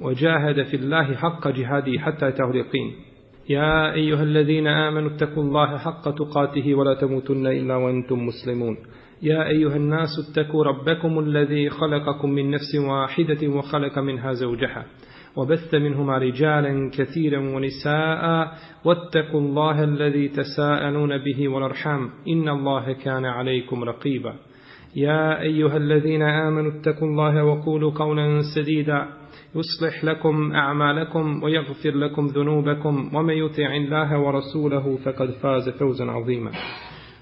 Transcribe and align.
وجاهد 0.00 0.62
في 0.62 0.76
الله 0.76 1.14
حق 1.14 1.48
جهاده 1.48 1.98
حتى 1.98 2.28
اليقين 2.28 2.92
يا 3.48 3.92
أيها 3.92 4.22
الذين 4.22 4.66
آمنوا 4.66 5.10
اتقوا 5.10 5.42
الله 5.42 5.78
حق 5.78 6.10
تقاته 6.10 6.74
ولا 6.74 6.94
تموتن 6.94 7.46
إلا 7.46 7.76
وأنتم 7.76 8.26
مسلمون. 8.26 8.76
يا 9.22 9.48
أيها 9.48 9.76
الناس 9.76 10.08
اتقوا 10.30 10.64
ربكم 10.64 11.18
الذي 11.18 11.70
خلقكم 11.70 12.30
من 12.30 12.50
نفس 12.50 12.74
واحدة 12.74 13.48
وخلق 13.48 13.98
منها 13.98 14.32
زوجها 14.32 14.86
وبث 15.36 15.74
منهما 15.74 16.18
رجالا 16.18 16.90
كثيرا 16.98 17.38
ونساء 17.38 18.52
واتقوا 18.84 19.40
الله 19.40 19.84
الذي 19.84 20.28
تساءلون 20.28 21.18
به 21.18 21.48
والأرحام 21.48 22.10
إن 22.28 22.48
الله 22.48 22.92
كان 22.92 23.24
عليكم 23.24 23.84
رقيبا. 23.84 24.34
يا 24.96 25.40
أيها 25.40 25.76
الذين 25.76 26.22
آمنوا 26.22 26.72
اتقوا 26.72 27.08
الله 27.08 27.44
وقولوا 27.44 27.90
قولا 27.90 28.40
سديدا 28.54 29.06
يصلح 29.56 30.04
لكم 30.04 30.52
أعمالكم 30.52 31.42
ويغفر 31.42 31.90
لكم 31.90 32.26
ذنوبكم 32.26 33.10
ومن 33.14 33.34
يطع 33.34 33.76
الله 33.76 34.18
ورسوله 34.18 34.96
فقد 34.96 35.30
فاز 35.30 35.68
فوزا 35.68 36.04
عظيما. 36.04 36.50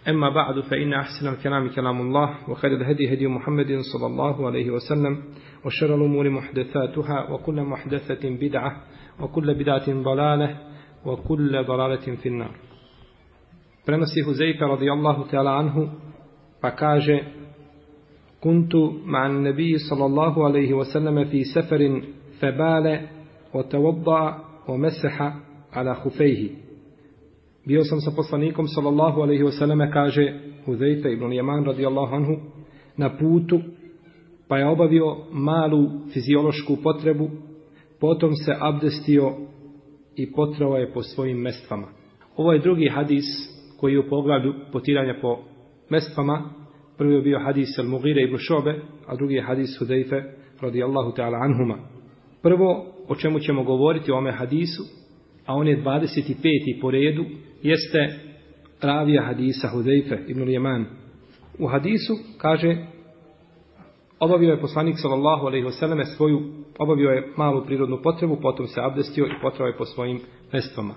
أما 0.09 0.29
بعد 0.29 0.61
فإن 0.61 0.93
أحسن 0.93 1.29
الكلام 1.29 1.69
كلام 1.69 2.01
الله 2.01 2.51
وخير 2.51 2.73
الهدي 2.73 3.15
هدي 3.15 3.27
محمد 3.27 3.79
صلى 3.93 4.07
الله 4.07 4.47
عليه 4.47 4.71
وسلم 4.71 5.23
وشر 5.65 5.95
الأمور 5.95 6.31
محدثاتها 6.31 7.31
وكل 7.31 7.63
محدثة 7.63 8.31
بدعة 8.31 8.83
وكل 9.21 9.55
بدعة 9.55 10.03
ضلالة 10.03 10.59
وكل 11.07 11.65
ضلالة 11.65 12.17
في 12.17 12.29
النار. 12.29 12.55
Prenosi 13.85 14.25
radijallahu 14.61 15.29
ta'ala 15.29 15.61
anhu 15.61 15.89
pa 16.61 16.71
kaže 16.73 17.45
كنت 18.45 18.77
مع 19.05 19.27
النبي 19.27 19.79
صلى 19.79 20.05
الله 20.07 20.45
عليه 20.45 20.75
وسلم 20.75 21.25
في 21.25 21.45
febale 22.45 23.09
o 23.53 23.63
tevodda 23.63 24.41
o 24.67 24.77
meseha 24.77 25.33
ala 25.73 25.95
hufejhi. 25.95 26.51
Bio 27.67 27.85
sam 27.85 28.01
sa 28.01 28.11
poslanikom, 28.17 28.69
sallallahu 28.69 29.23
alaihi 29.23 29.43
wasallame, 29.43 29.91
kaže 29.93 30.41
Huzeyfe 30.67 31.13
ibn 31.13 31.33
yaman 31.33 31.65
radijallahu 31.65 32.15
anhu, 32.15 32.37
na 32.97 33.17
putu, 33.17 33.61
pa 34.49 34.59
je 34.59 34.67
obavio 34.67 35.17
malu 35.33 35.91
fiziološku 36.13 36.77
potrebu, 36.83 37.31
potom 38.01 38.35
se 38.35 38.57
abdestio 38.61 39.33
i 40.17 40.33
potrao 40.33 40.77
je 40.77 40.93
po 40.93 41.03
svojim 41.03 41.39
mestvama. 41.39 41.87
Ovo 42.37 42.53
je 42.53 42.59
drugi 42.59 42.89
hadis 42.89 43.25
koji 43.81 43.93
je 43.93 44.01
u 44.01 44.09
pogledu 44.09 44.55
potiranja 44.73 45.15
po 45.23 45.39
mestvama. 45.91 46.51
Prvi 46.99 47.15
je 47.15 47.23
bio 47.23 47.39
hadis 47.39 47.79
al-Mughire 47.79 48.25
ibn 48.25 48.37
Šobe, 48.39 48.81
a 49.07 49.17
drugi 49.17 49.35
je 49.35 49.43
hadis 49.43 49.79
Hudejfe 49.79 50.23
radijallahu 50.61 51.13
ta'ala 51.13 51.39
anhuma. 51.39 51.94
Prvo, 52.45 52.87
o 53.09 53.15
čemu 53.15 53.39
ćemo 53.39 53.65
govoriti 53.65 54.13
o 54.13 54.17
ome 54.17 54.33
hadisu, 54.33 54.83
a 55.47 55.55
on 55.55 55.69
je 55.69 55.83
25. 55.83 56.81
po 56.81 56.91
redu, 56.91 57.25
jeste 57.63 58.19
ravija 58.83 59.23
hadisa 59.23 59.69
Hudejfe 59.69 60.19
ibn 60.29 60.49
Jeman. 60.49 60.87
U 61.59 61.67
hadisu 61.67 62.13
kaže 62.39 62.77
obavio 64.21 64.51
je 64.51 64.61
poslanik 64.61 64.95
sallallahu 64.99 65.47
alejhi 65.47 65.65
ve 65.65 65.73
selleme 65.73 66.05
svoju 66.05 66.41
obavio 66.79 67.11
je 67.11 67.33
malu 67.37 67.65
prirodnu 67.67 67.99
potrebu, 68.03 68.37
potom 68.43 68.67
se 68.67 68.81
abdestio 68.81 69.27
i 69.27 69.41
potrao 69.43 69.67
je 69.67 69.77
po 69.77 69.85
svojim 69.85 70.21
mestvama. 70.53 70.95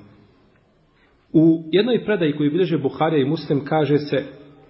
U 1.33 1.63
jednoj 1.71 2.05
predaji 2.05 2.37
koju 2.37 2.51
bilježe 2.51 2.77
Buharija 2.77 3.21
i 3.21 3.29
Muslim 3.29 3.65
kaže 3.65 3.97
se 3.97 4.25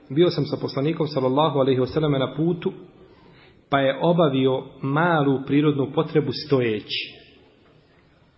bio 0.09 0.29
sam 0.29 0.45
sa 0.45 0.57
poslanikom 0.61 1.07
sallallahu 1.07 1.59
alejhi 1.59 1.79
ve 1.79 1.87
selleme 1.87 2.19
na 2.19 2.33
putu 2.35 2.71
pa 3.69 3.79
je 3.79 4.00
obavio 4.01 4.63
malu 4.81 5.39
prirodnu 5.47 5.91
potrebu 5.95 6.31
stojeći 6.45 7.17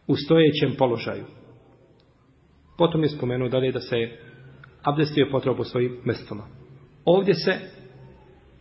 u 0.07 0.15
stojećem 0.15 0.75
položaju. 0.77 1.23
Potom 2.77 3.03
je 3.03 3.09
spomenuo 3.09 3.49
dalje 3.49 3.71
da 3.71 3.79
se 3.79 3.95
abdestio 4.83 5.27
potrebu 5.31 5.57
po 5.57 5.63
svojim 5.63 5.97
mestoma. 6.05 6.43
Ovdje 7.05 7.33
se 7.33 7.51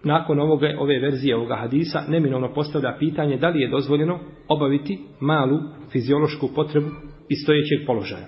nakon 0.04 0.40
ovoga, 0.40 0.76
ove 0.78 0.98
verzije 0.98 1.36
ovoga 1.36 1.56
hadisa 1.56 2.02
neminovno 2.08 2.54
postavlja 2.54 2.96
pitanje 2.98 3.36
da 3.36 3.48
li 3.48 3.60
je 3.60 3.70
dozvoljeno 3.70 4.18
obaviti 4.48 4.98
malu 5.20 5.58
fiziološku 5.92 6.48
potrebu 6.54 6.88
iz 7.28 7.38
stojećeg 7.42 7.86
položaja. 7.86 8.26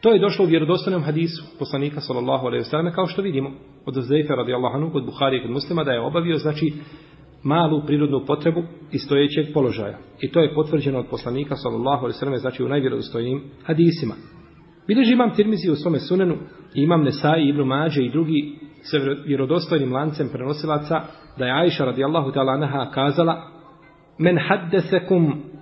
To 0.00 0.12
je 0.12 0.20
došlo 0.20 0.44
u 0.44 0.48
vjerodostojnom 0.48 1.02
hadisu 1.02 1.44
poslanika 1.58 2.00
sallallahu 2.00 2.46
alejhi 2.46 2.60
ve 2.60 2.70
selleme 2.70 2.92
kao 2.92 3.06
što 3.06 3.22
vidimo 3.22 3.50
od 3.86 3.94
Zejfa 3.94 4.34
radijallahu 4.34 4.76
anhu 4.76 4.92
kod 4.92 5.04
Buhari 5.04 5.36
i 5.36 5.42
kod 5.42 5.50
Muslima 5.50 5.84
da 5.84 5.92
je 5.92 6.00
obavio 6.00 6.36
znači 6.36 6.72
malu 7.47 7.81
prirodnu 7.85 8.25
potrebu 8.25 8.63
iz 8.91 9.01
stojećeg 9.05 9.53
položaja. 9.53 9.97
I 10.21 10.31
to 10.31 10.39
je 10.39 10.53
potvrđeno 10.55 10.99
od 10.99 11.05
poslanika 11.09 11.55
sallallahu 11.55 12.05
alejhi 12.05 12.15
ve 12.15 12.19
selleme 12.19 12.37
znači 12.37 12.63
u 12.63 12.69
najvjerodostojnijim 12.69 13.43
hadisima. 13.65 14.13
Bileži 14.87 15.13
imam 15.13 15.35
Tirmizi 15.35 15.71
u 15.71 15.75
svome 15.75 15.99
sunenu 15.99 16.35
i 16.75 16.81
imam 16.81 17.03
Nesai, 17.03 17.49
Ibnu 17.49 17.65
Mađe 17.65 18.03
i 18.03 18.11
drugi 18.11 18.55
sa 18.81 18.97
vjerodostojnim 19.25 19.93
lancem 19.93 20.29
prenosilaca 20.29 21.01
da 21.37 21.45
je 21.45 21.61
Aisha 21.61 21.85
radijallahu 21.85 22.31
ta'ala 22.31 22.51
anha 22.51 22.91
kazala 22.91 23.41
men 24.17 24.37
haddesekum 24.47 25.53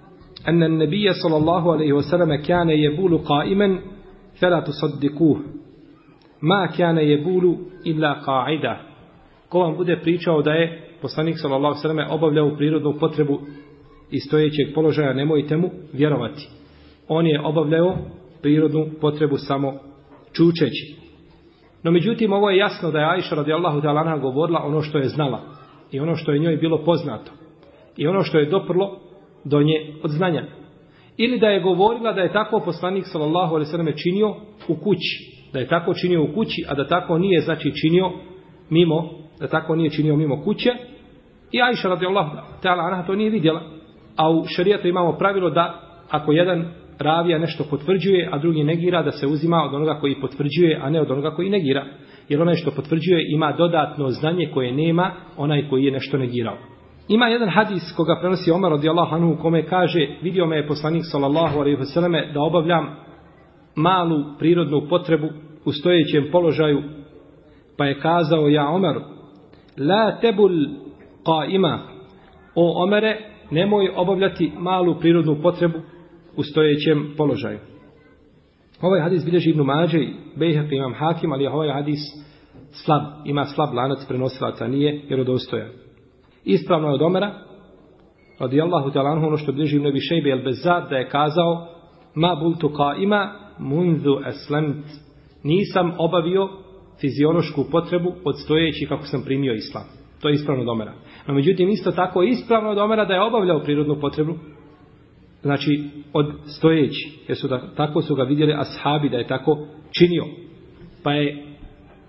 أن 0.48 0.64
النبي 0.64 1.14
صلى 1.14 1.38
الله 1.38 1.74
عليه 1.74 1.94
وسلم 1.94 2.36
كان 2.36 2.70
يبول 2.70 3.18
قائما 3.18 3.80
فلا 4.42 4.60
تصدقوه 4.60 5.40
ما 6.42 6.66
كان 6.66 6.98
يبول 6.98 7.58
إلا 7.88 8.14
قاعدة 8.14 8.78
ko 9.49 9.59
vam 9.59 9.77
bude 9.77 9.97
pričao 10.03 10.43
da 10.43 10.53
je 10.53 10.89
poslanik 11.03 11.37
sallallahu 11.39 11.65
alejhi 11.65 11.79
ve 11.79 11.83
selleme 11.83 12.07
obavljao 12.11 12.57
prirodnu 12.57 12.95
potrebu 13.01 13.41
iz 14.11 14.23
stojećeg 14.27 14.75
položaja 14.75 15.13
nemojte 15.13 15.57
mu 15.57 15.71
vjerovati 15.93 16.49
on 17.09 17.27
je 17.27 17.41
obavljao 17.41 17.97
prirodnu 18.43 18.87
potrebu 19.01 19.37
samo 19.37 19.73
čučeći 20.33 21.07
No 21.87 21.93
međutim, 21.93 22.33
ovo 22.33 22.51
je 22.51 22.57
jasno 22.57 22.91
da 22.91 22.99
je 22.99 23.11
Aisha 23.11 23.37
radijallahu 23.37 23.81
ta'ala 23.81 24.01
anha 24.01 24.17
govorila 24.17 24.63
ono 24.65 24.83
što 24.83 24.99
je 24.99 25.09
znala 25.09 25.41
i 25.93 26.01
ono 26.01 26.17
što 26.17 26.33
je 26.33 26.39
njoj 26.39 26.57
bilo 26.57 26.85
poznato 26.85 27.33
i 27.97 28.07
ono 28.07 28.23
što 28.23 28.39
je 28.39 28.51
doprlo 28.51 28.99
do 29.45 29.63
nje 29.63 29.95
od 30.03 30.11
znanja. 30.11 30.45
Ili 31.17 31.39
da 31.39 31.49
je 31.49 31.61
govorila 31.61 32.13
da 32.13 32.21
je 32.21 32.33
tako 32.33 32.61
poslanik 32.65 33.05
sallallahu 33.07 33.55
alejhi 33.55 33.69
ve 33.69 33.71
selleme 33.71 33.97
činio 33.97 34.29
u 34.69 34.75
kući, 34.75 35.43
da 35.53 35.59
je 35.59 35.69
tako 35.69 35.95
činio 35.95 36.23
u 36.23 36.35
kući, 36.35 36.65
a 36.69 36.75
da 36.75 36.89
tako 36.89 37.19
nije 37.19 37.41
znači 37.41 37.73
činio 37.81 38.11
mimo, 38.71 39.11
da 39.41 39.47
tako 39.47 39.77
nije 39.77 39.91
činio 39.91 40.17
mimo 40.17 40.43
kuće. 40.45 40.71
I 41.53 41.63
Aisha 41.63 41.89
radijallahu 41.89 42.31
ta'ala 42.63 42.87
anha 42.87 43.03
to 43.03 43.15
nije 43.15 43.31
vidjela. 43.31 43.61
A 44.17 44.31
u 44.31 44.45
šarijetu 44.57 44.89
imamo 44.89 45.13
pravilo 45.13 45.51
da 45.51 45.81
ako 46.11 46.33
jedan 46.33 46.65
ravija 46.99 47.39
nešto 47.39 47.65
potvrđuje, 47.71 48.29
a 48.33 48.39
drugi 48.39 48.65
negira 48.65 49.03
da 49.03 49.11
se 49.11 49.27
uzima 49.27 49.65
od 49.65 49.75
onoga 49.75 50.01
koji 50.01 50.21
potvrđuje, 50.21 50.81
a 50.83 50.91
ne 50.91 51.01
od 51.01 51.11
onoga 51.11 51.31
koji 51.31 51.51
negira. 51.51 51.85
Jer 52.29 52.43
onaj 52.43 52.55
što 52.55 52.71
potvrđuje 52.71 53.25
ima 53.29 53.53
dodatno 53.53 54.11
znanje 54.11 54.51
koje 54.55 54.73
nema 54.73 55.11
onaj 55.37 55.69
koji 55.69 55.85
je 55.85 55.93
nešto 55.93 56.19
negirao. 56.19 56.57
Ima 57.09 57.27
jedan 57.27 57.49
hadis 57.49 57.93
koga 57.97 58.19
prenosi 58.21 58.51
Omar 58.51 58.71
radijallahu 58.71 59.15
anhu 59.15 59.37
kome 59.43 59.67
kaže 59.67 60.09
vidio 60.23 60.47
me 60.47 60.57
je 60.57 60.67
poslanik 60.67 61.03
sallallahu 61.11 61.59
alejhi 61.59 61.79
ve 61.79 61.85
selleme 61.85 62.31
da 62.35 62.43
obavljam 62.43 62.97
malu 63.75 64.25
prirodnu 64.39 64.83
potrebu 64.89 65.29
u 65.65 65.73
stojećem 65.73 66.29
položaju 66.33 66.83
pa 67.79 67.85
je 67.85 68.01
kazao 68.01 68.49
ja 68.49 68.69
Omaru 68.69 69.01
la 69.79 70.19
tebul 70.21 70.67
qaima 71.25 71.79
o 72.55 72.83
Omere 72.83 73.19
nemoj 73.51 73.91
obavljati 73.97 74.53
malu 74.59 74.99
prirodnu 75.01 75.37
potrebu 75.43 75.79
u 76.37 76.43
stojećem 76.43 77.15
položaju. 77.17 77.59
Ovaj 78.81 79.01
hadis 79.01 79.25
bilježi 79.25 79.51
Ibnu 79.51 79.65
Mađe 79.65 79.99
i 79.99 80.15
Bejhek 80.37 80.73
imam 80.73 80.95
Hakim, 80.95 81.33
ali 81.33 81.47
ovaj 81.47 81.73
hadis 81.73 81.99
slab, 82.85 83.03
ima 83.25 83.45
slab 83.45 83.75
lanac 83.75 83.99
prenosilaca, 84.09 84.67
nije 84.67 85.03
vjerodostojan. 85.09 85.69
Ispravno 86.45 86.89
je 86.89 86.95
od 86.95 87.03
Omera, 87.03 87.35
radijallahu 88.39 88.91
ta'ala 88.91 89.13
anhu, 89.13 89.27
ono 89.27 89.37
što 89.37 89.53
bilježi 89.53 89.77
Ibnu 89.77 89.93
Bišejbe 89.93 90.31
el 90.31 90.43
Bezad, 90.45 90.91
da 90.91 90.97
je 90.97 91.09
kazao 91.09 91.69
ma 92.15 92.35
bultu 92.35 92.69
ka 92.69 92.95
ima 92.99 93.33
munzu 93.59 94.17
aslamt. 94.25 94.87
Nisam 95.43 95.93
obavio 95.99 96.49
fiziološku 97.01 97.65
potrebu 97.71 98.13
odstojeći 98.25 98.87
kako 98.89 99.03
sam 99.03 99.23
primio 99.25 99.55
islam. 99.55 99.85
To 100.21 100.29
je 100.29 100.35
ispravno 100.35 100.65
domera. 100.65 100.93
No 101.27 101.35
međutim, 101.35 101.69
isto 101.69 101.93
tako 101.93 102.23
je 102.23 102.31
ispravno 102.31 102.75
domera 102.75 103.05
da 103.05 103.15
je 103.15 103.23
obavljao 103.23 103.63
prirodnu 103.63 104.01
potrebu 104.01 104.35
znači 105.43 105.85
od 106.13 106.33
stojeći, 106.59 107.19
jer 107.29 107.39
su 107.39 107.49
da, 107.49 107.75
tako 107.77 108.03
su 108.03 108.15
ga 108.15 108.23
vidjeli 108.23 108.55
ashabi 108.59 109.09
da 109.09 109.17
je 109.17 109.27
tako 109.27 109.59
činio. 109.99 110.25
Pa 111.03 111.13
je 111.13 111.45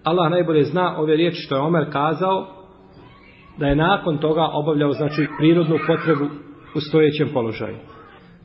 Allah 0.04 0.31
najbolje 0.31 0.63
zna 0.63 0.98
ove 0.98 1.16
riječi 1.16 1.42
što 1.42 1.56
je 1.56 1.62
Omer 1.62 1.86
kazao, 1.92 2.48
da 3.57 3.68
je 3.68 3.75
nakon 3.75 4.18
toga 4.18 4.48
obavljao 4.54 4.92
znači 4.92 5.28
prirodnu 5.40 5.78
potrebu 5.88 6.25
u 6.75 6.80
stojećem 6.80 7.30
položaju. 7.33 7.78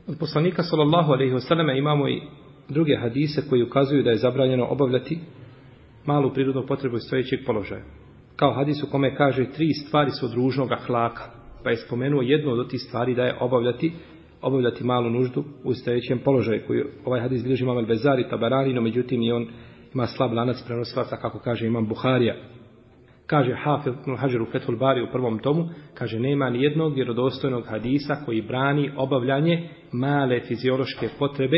Od 0.07 0.15
poslanika 0.19 0.63
sallallahu 0.63 1.11
alejhi 1.11 1.33
ve 1.33 1.39
selleme 1.39 1.77
imamo 1.77 2.07
i 2.07 2.21
druge 2.69 2.95
hadise 2.95 3.49
koji 3.49 3.63
ukazuju 3.63 4.03
da 4.03 4.09
je 4.09 4.17
zabranjeno 4.17 4.67
obavljati 4.69 5.19
malu 6.05 6.33
prirodnu 6.33 6.65
potrebu 6.67 6.95
iz 6.95 7.03
stojećeg 7.03 7.39
položaja. 7.45 7.83
Kao 8.35 8.53
hadis 8.53 8.83
u 8.83 8.91
kome 8.91 9.15
kaže 9.15 9.51
tri 9.51 9.73
stvari 9.73 10.11
su 10.11 10.25
od 10.25 10.33
ružnog 10.33 10.71
ahlaka, 10.71 11.23
pa 11.63 11.69
je 11.69 11.77
spomenuo 11.77 12.21
jednu 12.21 12.51
od 12.51 12.69
tih 12.69 12.81
stvari 12.81 13.15
da 13.15 13.23
je 13.23 13.37
obavljati 13.39 13.91
obavljati 14.43 14.83
malu 14.83 15.09
nuždu 15.09 15.43
u 15.63 15.73
stojećem 15.73 16.19
položaju 16.19 16.61
koji 16.67 16.83
ovaj 17.05 17.21
hadis 17.21 17.43
bilježi 17.43 17.63
imam 17.63 17.77
Al-Bezari, 17.77 18.29
Tabarani, 18.29 18.73
no 18.73 18.81
međutim 18.81 19.21
i 19.21 19.31
on 19.31 19.47
ima 19.93 20.07
slab 20.07 20.33
lanac 20.33 20.63
prenosilaca 20.65 21.17
kako 21.17 21.39
kaže 21.39 21.67
imam 21.67 21.87
Buharija. 21.87 22.35
Kaže 23.25 23.55
Hafid 23.63 23.93
ibn 24.01 24.15
Hajar 24.15 24.41
u 24.41 24.45
Fethul 24.45 24.77
Bari 24.77 25.01
u 25.01 25.11
prvom 25.11 25.39
tomu, 25.39 25.69
kaže 25.93 26.19
nema 26.19 26.49
ni 26.49 26.63
jednog 26.63 26.95
vjerodostojnog 26.95 27.65
hadisa 27.67 28.15
koji 28.25 28.41
brani 28.41 28.91
obavljanje 28.97 29.69
male 29.91 30.39
fiziološke 30.39 31.09
potrebe 31.19 31.57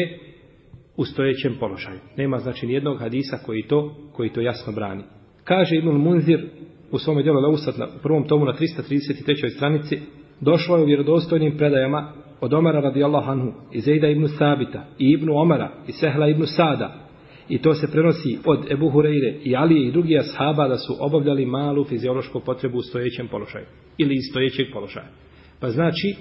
u 0.98 1.06
stojećem 1.06 1.56
položaju. 1.60 2.00
Nema 2.18 2.38
znači 2.38 2.68
ni 2.68 2.74
jednog 2.74 3.00
hadisa 3.00 3.38
koji 3.46 3.68
to, 3.68 3.96
koji 4.14 4.30
to 4.30 4.42
jasno 4.42 4.74
brani. 4.74 5.04
Kaže 5.44 5.76
Ibn 5.76 5.90
Munzir 5.90 6.50
u 6.92 7.00
svom 7.00 7.24
djelu 7.24 7.40
Leusat 7.40 7.78
na 7.78 7.88
prvom 8.04 8.28
tomu 8.28 8.46
na 8.46 8.54
333. 8.54 9.56
stranici, 9.56 10.00
došlo 10.42 10.78
je 10.78 10.84
u 10.84 10.86
vjerodostojnim 10.86 11.58
predajama 11.58 12.14
od 12.42 12.54
Omara 12.54 12.80
radijallahu 12.80 13.32
anhu, 13.32 13.52
i 13.72 13.82
Zejda 13.82 14.08
ibn 14.08 14.28
Sabita, 14.28 14.86
i 15.00 15.12
Ibn 15.12 15.30
Omara, 15.30 15.72
i 15.88 15.92
Sehla 15.92 16.28
ibn 16.28 16.46
Sada, 16.46 17.06
I 17.50 17.62
to 17.62 17.74
se 17.74 17.92
prenosi 17.92 18.38
od 18.46 18.72
Ebu 18.72 18.90
Hureyre 18.90 19.40
i 19.44 19.56
Alije 19.56 19.88
i 19.88 19.92
drugih 19.92 20.20
ashaba 20.20 20.68
da 20.68 20.78
su 20.78 20.96
obavljali 21.00 21.46
malu 21.46 21.84
fiziološku 21.84 22.40
potrebu 22.40 22.78
u 22.78 22.82
stojećem 22.82 23.28
položaju. 23.28 23.66
Ili 23.98 24.16
iz 24.16 24.24
stojećeg 24.32 24.68
položaja. 24.74 25.08
Pa 25.60 25.70
znači, 25.70 26.16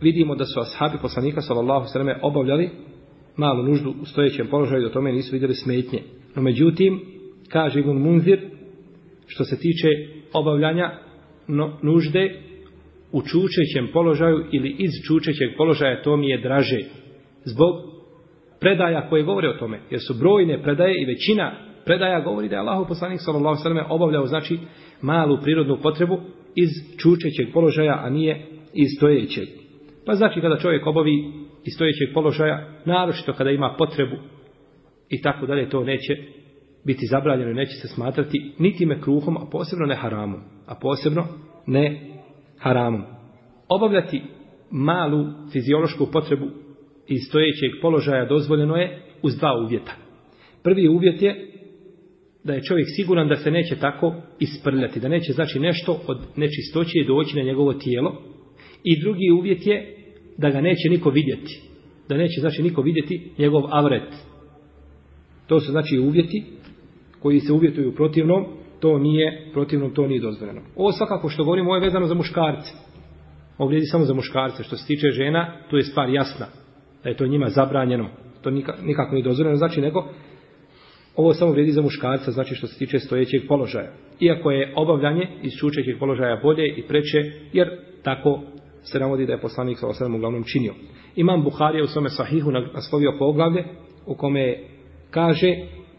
vidimo 0.00 0.34
da 0.34 0.44
su 0.44 0.60
ashabi 0.60 0.98
poslanika 1.02 1.40
sallallahu 1.40 1.86
sallam 1.86 2.16
obavljali 2.22 2.70
malu 3.36 3.62
nuždu 3.62 3.94
u 4.02 4.06
stojećem 4.06 4.46
položaju, 4.46 4.82
da 4.82 4.92
tome 4.92 5.12
nisu 5.12 5.32
vidjeli 5.32 5.54
smetnje. 5.54 6.02
No 6.36 6.42
međutim, 6.42 7.00
kaže 7.48 7.80
Ibn 7.80 7.98
Munzir, 7.98 8.40
što 9.26 9.44
se 9.44 9.58
tiče 9.58 9.88
obavljanja 10.32 10.90
no, 11.48 11.78
nužde 11.82 12.40
u 13.12 13.22
čučećem 13.22 13.88
položaju 13.92 14.44
ili 14.52 14.76
iz 14.78 14.90
čučećeg 15.06 15.48
položaja, 15.56 16.02
to 16.02 16.16
mi 16.16 16.28
je 16.28 16.40
draže. 16.40 16.80
Zbog 17.44 17.74
predaja 18.60 19.08
koje 19.08 19.22
govore 19.22 19.48
o 19.48 19.58
tome, 19.58 19.80
jer 19.90 20.00
su 20.00 20.14
brojne 20.14 20.62
predaje 20.62 21.02
i 21.02 21.06
većina 21.06 21.52
predaja 21.84 22.20
govori 22.20 22.48
da 22.48 22.54
je 22.54 22.60
Allahov 22.60 22.88
poslanik 22.88 23.20
sallallahu 23.20 23.60
alejhi 23.64 23.78
ve 23.78 23.94
obavljao 23.94 24.26
znači 24.26 24.58
malu 25.02 25.38
prirodnu 25.42 25.78
potrebu 25.82 26.20
iz 26.54 26.70
čučećeg 26.98 27.52
položaja, 27.52 28.00
a 28.04 28.10
nije 28.10 28.46
iz 28.74 28.88
stojećeg. 28.96 29.48
Pa 30.06 30.14
znači 30.14 30.40
kada 30.40 30.58
čovjek 30.58 30.86
obavi 30.86 31.41
i 31.64 31.70
stojećeg 31.70 32.08
položaja, 32.14 32.68
naročito 32.84 33.32
kada 33.32 33.50
ima 33.50 33.74
potrebu 33.78 34.16
i 35.08 35.22
tako 35.22 35.46
dalje, 35.46 35.68
to 35.68 35.84
neće 35.84 36.16
biti 36.84 37.06
zabranjeno 37.06 37.52
neće 37.52 37.72
se 37.72 37.88
smatrati 37.88 38.52
niti 38.58 38.86
me 38.86 39.00
kruhom, 39.00 39.36
a 39.36 39.46
posebno 39.50 39.86
ne 39.86 39.94
haramom. 39.94 40.40
A 40.66 40.74
posebno 40.74 41.26
ne 41.66 42.00
haramom. 42.58 43.02
Obavljati 43.68 44.22
malu 44.70 45.24
fiziološku 45.52 46.06
potrebu 46.12 46.46
iz 47.08 47.20
stojećeg 47.28 47.70
položaja 47.82 48.24
dozvoljeno 48.24 48.76
je 48.76 49.02
uz 49.22 49.36
dva 49.36 49.62
uvjeta. 49.64 49.92
Prvi 50.62 50.88
uvjet 50.88 51.22
je 51.22 51.48
da 52.44 52.54
je 52.54 52.62
čovjek 52.62 52.86
siguran 52.96 53.28
da 53.28 53.36
se 53.36 53.50
neće 53.50 53.76
tako 53.76 54.14
isprljati, 54.38 55.00
da 55.00 55.08
neće 55.08 55.32
znači 55.32 55.58
nešto 55.58 56.02
od 56.06 56.18
nečistoće 56.36 57.04
doći 57.06 57.36
na 57.36 57.42
njegovo 57.42 57.72
tijelo. 57.72 58.22
I 58.84 59.00
drugi 59.00 59.30
uvjet 59.30 59.66
je 59.66 60.01
da 60.42 60.50
ga 60.50 60.60
neće 60.60 60.88
niko 60.90 61.10
vidjeti. 61.10 61.62
Da 62.08 62.16
neće 62.16 62.40
znači 62.40 62.62
niko 62.62 62.82
vidjeti 62.82 63.30
njegov 63.38 63.62
avret. 63.70 64.12
To 65.46 65.60
su 65.60 65.70
znači 65.70 65.98
uvjeti 65.98 66.44
koji 67.20 67.40
se 67.40 67.52
uvjetuju 67.52 67.94
protivnom, 67.94 68.44
to 68.80 68.98
nije 68.98 69.50
protivnom, 69.52 69.94
to 69.94 70.06
nije 70.06 70.20
dozvoljeno. 70.20 70.60
Ovo 70.76 70.92
svakako 70.92 71.28
što 71.28 71.44
govorimo, 71.44 71.68
ovo 71.70 71.76
je 71.76 71.84
vezano 71.84 72.06
za 72.06 72.14
muškarce. 72.14 72.72
Ovo 73.58 73.68
vrijedi 73.68 73.86
samo 73.86 74.04
za 74.04 74.14
muškarce. 74.14 74.62
Što 74.62 74.76
se 74.76 74.86
tiče 74.86 75.10
žena, 75.10 75.56
tu 75.70 75.76
je 75.76 75.82
stvar 75.82 76.08
jasna 76.08 76.46
da 77.02 77.08
je 77.08 77.16
to 77.16 77.26
njima 77.26 77.48
zabranjeno. 77.48 78.08
To 78.42 78.50
nikako 78.82 79.12
nije 79.12 79.24
dozvoljeno, 79.24 79.56
znači 79.56 79.80
nego 79.80 80.08
ovo 81.16 81.34
samo 81.34 81.52
vrijedi 81.52 81.72
za 81.72 81.82
muškarca, 81.82 82.30
znači 82.30 82.54
što 82.54 82.66
se 82.66 82.78
tiče 82.78 82.98
stojećeg 82.98 83.40
položaja. 83.48 83.92
Iako 84.20 84.50
je 84.50 84.72
obavljanje 84.76 85.28
iz 85.42 85.52
čučećeg 85.60 85.98
položaja 85.98 86.40
bolje 86.42 86.68
i 86.76 86.82
preče, 86.88 87.18
jer 87.52 87.68
tako 88.02 88.42
se 88.82 88.98
navodi 88.98 89.26
da 89.26 89.32
je 89.32 89.40
poslanik 89.40 89.78
sa 89.78 89.88
osadom 89.88 90.14
uglavnom 90.14 90.44
činio. 90.44 90.74
Imam 91.16 91.42
Buharija 91.42 91.84
u 91.84 91.86
svome 91.86 92.08
sahihu 92.08 92.50
naslovio 92.50 93.16
poglavlje 93.18 93.64
u 94.06 94.14
kome 94.14 94.58
kaže 95.10 95.56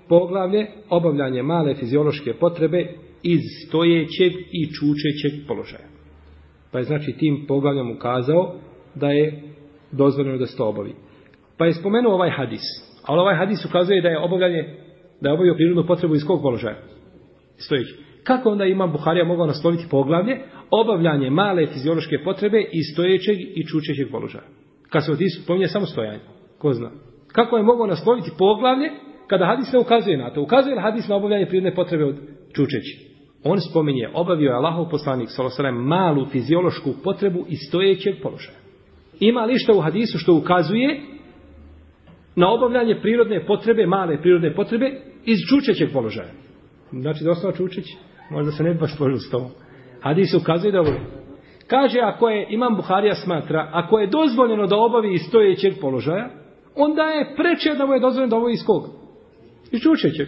poglavlje 0.10 0.68
obavljanje 0.90 1.44
male 1.44 1.76
fiziološke 1.76 2.34
potrebe 2.34 2.88
iz 3.24 3.42
stojećeg 3.68 4.34
i 4.52 4.68
čučećeg 4.74 5.48
položaja. 5.48 5.88
Pa 6.72 6.78
je 6.78 6.84
znači 6.84 7.14
tim 7.20 7.46
poglavljom 7.48 7.92
ukazao 7.92 8.56
da 8.96 9.10
je 9.10 9.42
dozvoljeno 9.92 10.38
da 10.38 10.46
se 10.46 10.58
to 10.58 10.68
obavi. 10.68 10.94
Pa 11.58 11.66
je 11.66 11.74
spomenuo 11.74 12.14
ovaj 12.14 12.30
hadis. 12.30 12.62
Ali 13.04 13.20
ovaj 13.20 13.36
hadis 13.36 13.66
ukazuje 13.66 14.02
da 14.02 14.10
je 14.10 14.20
obavljanje, 14.20 14.76
da 15.22 15.30
je 15.30 15.34
obavio 15.34 15.56
prirodnu 15.56 15.86
potrebu 15.88 16.16
iz 16.16 16.26
kog 16.28 16.42
položaja? 16.42 16.78
Stojeći. 17.58 17.96
Kako 18.24 18.50
onda 18.50 18.66
ima 18.66 18.88
Buharija 18.88 19.26
mogao 19.26 19.46
nasloviti 19.46 19.88
poglavlje? 19.92 20.42
Obavljanje 20.72 21.30
male 21.30 21.68
fiziološke 21.68 22.16
potrebe 22.24 22.58
iz 22.72 22.86
stojećeg 22.94 23.38
i 23.40 23.66
čučećeg 23.68 24.12
položaja. 24.12 24.44
Kad 24.90 25.06
se 25.06 25.12
od 25.12 25.22
isu 25.22 25.48
pominje 25.48 25.68
samo 25.68 25.86
stojanje. 25.86 26.20
Ko 26.58 26.74
zna? 26.74 26.92
Kako 27.28 27.58
je 27.58 27.64
mogao 27.64 27.88
nasloviti 27.88 28.32
poglavlje 28.38 28.90
kada 29.28 29.46
hadis 29.46 29.74
ne 29.74 29.80
ukazuje 29.80 30.18
na 30.18 30.34
to? 30.34 30.42
Ukazuje 30.42 30.76
li 30.76 30.82
hadis 30.82 31.08
na 31.08 31.16
obavljanje 31.16 31.46
prirodne 31.46 31.76
potrebe 31.76 32.06
od 32.06 32.16
čučeći? 32.54 33.14
On 33.44 33.62
spominje, 33.62 34.10
obavio 34.14 34.50
je 34.50 34.56
Allahov 34.56 34.90
poslanik, 34.90 35.30
salosalajem, 35.32 35.76
malu 35.76 36.26
fiziološku 36.26 36.94
potrebu 37.04 37.46
iz 37.50 37.60
stojećeg 37.68 38.16
položaja. 38.22 38.58
Ima 39.20 39.46
li 39.46 39.60
što 39.60 39.78
u 39.78 39.82
hadisu 39.82 40.18
što 40.18 40.34
ukazuje 40.34 41.02
na 42.36 42.54
obavljanje 42.54 43.00
prirodne 43.02 43.46
potrebe, 43.46 43.86
male 43.86 44.22
prirodne 44.22 44.56
potrebe, 44.56 44.92
iz 45.26 45.38
čučećeg 45.50 45.90
položaja? 45.94 46.32
Znači 46.92 47.24
da 47.24 47.32
ostava 47.32 47.54
čučeći 47.54 47.98
možda 48.34 48.52
se 48.52 48.64
ne 48.64 48.74
bi 48.74 48.80
baš 48.80 48.96
složio 48.98 49.20
s 49.20 49.30
tobom. 49.30 49.52
Hadis 50.02 50.34
ukazuje 50.34 50.72
da. 50.72 50.84
Kaže, 51.68 52.00
ako 52.00 52.30
je, 52.30 52.48
imam 52.50 52.76
Buharija 52.76 53.16
smatra, 53.16 53.70
ako 53.72 54.00
je 54.00 54.08
dozvoljeno 54.08 54.68
da 54.68 54.78
obavi 54.78 55.14
iz 55.14 55.22
stojećeg 55.28 55.74
položaja, 55.82 56.30
onda 56.76 57.04
je 57.04 57.36
preče 57.36 57.78
da 57.78 57.86
mu 57.86 57.94
je 57.94 58.00
dozvoljeno 58.00 58.30
da 58.30 58.38
obavi 58.38 58.54
iz 58.54 58.66
koga? 58.66 58.88
Iz 59.72 59.80
čučećeg. 59.82 60.28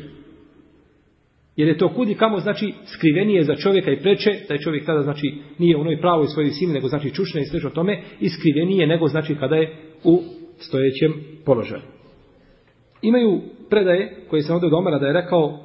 Jer 1.55 1.67
je 1.67 1.77
to 1.77 1.93
kudi 1.93 2.13
kamo 2.13 2.39
znači 2.39 2.73
skrivenije 2.85 3.43
za 3.43 3.55
čovjeka 3.55 3.91
i 3.91 4.01
preče, 4.01 4.31
da 4.47 4.53
je 4.53 4.61
čovjek 4.61 4.85
tada 4.85 5.01
znači 5.01 5.33
nije 5.57 5.77
u 5.77 5.81
onoj 5.81 6.01
pravoj 6.01 6.27
svojoj 6.27 6.45
visini, 6.45 6.73
nego 6.73 6.87
znači 6.87 7.13
čučne 7.13 7.41
i 7.41 7.45
slično 7.45 7.69
o 7.69 7.73
tome, 7.73 8.01
i 8.19 8.29
skrivenije 8.29 8.87
nego 8.87 9.07
znači 9.07 9.35
kada 9.35 9.55
je 9.55 9.75
u 10.03 10.21
stojećem 10.57 11.13
položaju. 11.45 11.81
Imaju 13.01 13.41
predaje 13.69 14.15
koje 14.29 14.41
se 14.41 14.53
ovdje 14.53 14.67
od 14.67 14.73
Omara 14.73 14.99
da 14.99 15.07
je 15.07 15.13
rekao 15.13 15.59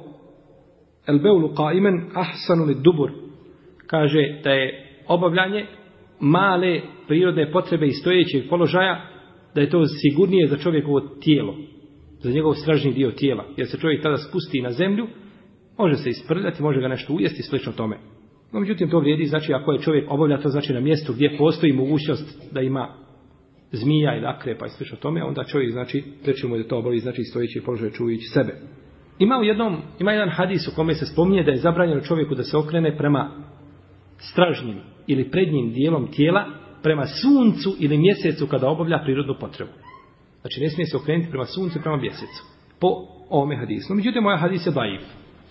El 1.07 1.19
beulu 1.19 1.47
qaimen 1.55 2.09
ahsanu 2.13 2.65
li 2.65 2.75
dubur. 2.75 3.11
Kaže 3.87 4.39
da 4.43 4.51
je 4.51 4.87
obavljanje 5.07 5.65
male 6.19 6.81
prirodne 7.07 7.51
potrebe 7.51 7.85
i 7.85 7.91
stojećeg 7.91 8.49
položaja, 8.49 9.01
da 9.55 9.61
je 9.61 9.69
to 9.69 9.85
sigurnije 9.85 10.47
za 10.47 10.57
čovjekovo 10.57 10.99
tijelo, 10.99 11.55
za 12.19 12.31
njegov 12.31 12.53
stražni 12.53 12.93
dio 12.93 13.11
tijela. 13.11 13.45
Jer 13.57 13.67
se 13.67 13.77
čovjek 13.77 14.03
tada 14.03 14.17
spusti 14.17 14.61
na 14.61 14.71
zemlju, 14.71 15.07
Može 15.81 15.95
se 15.95 16.09
isprljati, 16.09 16.63
može 16.63 16.81
ga 16.81 16.87
nešto 16.87 17.13
ujesti, 17.13 17.43
slično 17.43 17.71
tome. 17.71 17.97
No, 18.51 18.59
međutim, 18.59 18.89
to 18.89 18.99
vrijedi, 18.99 19.25
znači, 19.25 19.53
ako 19.53 19.71
je 19.71 19.81
čovjek 19.81 20.11
obavlja 20.11 20.41
to, 20.41 20.49
znači, 20.49 20.73
na 20.73 20.79
mjestu 20.79 21.13
gdje 21.13 21.37
postoji 21.37 21.73
mogućnost 21.73 22.51
da 22.51 22.61
ima 22.61 22.95
zmija 23.71 24.15
ili 24.15 24.25
akrepa 24.25 24.65
i 24.65 24.69
slično 24.69 24.97
tome, 24.97 25.23
onda 25.23 25.43
čovjek, 25.43 25.71
znači, 25.71 26.03
treći 26.23 26.47
mu 26.47 26.57
da 26.57 26.63
to 26.63 26.77
obavi, 26.77 26.99
znači, 26.99 27.23
stojeći 27.23 27.61
položaj 27.65 27.91
čujući 27.91 28.25
sebe. 28.33 28.53
Ima 29.21 29.39
u 29.39 29.43
jednom, 29.43 29.77
ima 29.99 30.11
jedan 30.11 30.29
hadis 30.29 30.67
u 30.67 30.75
kome 30.75 30.93
se 30.93 31.05
spominje 31.05 31.43
da 31.43 31.51
je 31.51 31.57
zabranjeno 31.57 32.01
čovjeku 32.01 32.35
da 32.35 32.43
se 32.43 32.57
okrene 32.57 32.97
prema 32.97 33.31
stražnjim 34.17 34.77
ili 35.07 35.31
prednjim 35.31 35.73
dijelom 35.73 36.07
tijela, 36.11 36.45
prema 36.83 37.05
suncu 37.05 37.75
ili 37.79 37.97
mjesecu 37.97 38.47
kada 38.47 38.69
obavlja 38.69 39.01
prirodnu 39.03 39.35
potrebu. 39.39 39.71
Znači, 40.41 40.61
ne 40.61 40.69
smije 40.69 40.87
se 40.87 40.97
okrenuti 40.97 41.29
prema 41.29 41.45
suncu 41.45 41.79
prema 41.81 41.97
mjesecu. 41.97 42.43
Po 42.79 42.87
ovome 43.29 43.55
hadisu. 43.55 43.85
No, 43.89 43.95
međutim, 43.95 44.23
moja 44.23 44.37
hadis 44.37 44.65
je 44.65 44.71
daif. 44.71 45.01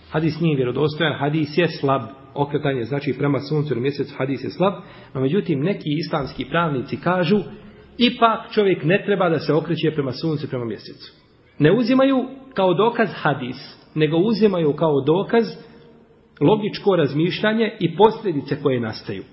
Hadis 0.09 0.39
nije 0.39 0.55
vjerodostojan, 0.55 1.19
hadis 1.19 1.57
je 1.57 1.67
slab. 1.67 2.01
Okretanje 2.33 2.83
znači 2.83 3.13
prema 3.17 3.39
suncu 3.39 3.73
ili 3.73 3.81
mjesecu, 3.81 4.15
hadis 4.17 4.43
je 4.43 4.49
slab. 4.49 4.73
No 5.13 5.21
međutim, 5.21 5.59
neki 5.59 5.89
islamski 6.05 6.45
pravnici 6.45 6.97
kažu 6.97 7.37
ipak 7.97 8.51
čovjek 8.53 8.83
ne 8.83 9.03
treba 9.05 9.29
da 9.29 9.39
se 9.39 9.53
okreće 9.53 9.91
prema 9.91 10.11
suncu 10.11 10.49
prema 10.49 10.65
mjesecu. 10.65 11.20
Ne 11.61 11.71
uzimaju 11.71 12.25
kao 12.53 12.73
dokaz 12.73 13.09
hadis, 13.13 13.55
nego 13.95 14.17
uzimaju 14.17 14.73
kao 14.73 15.01
dokaz 15.01 15.43
logičko 16.39 16.95
razmišljanje 16.95 17.77
i 17.79 17.95
posljedice 17.97 18.61
koje 18.63 18.79
nastaju. 18.79 19.23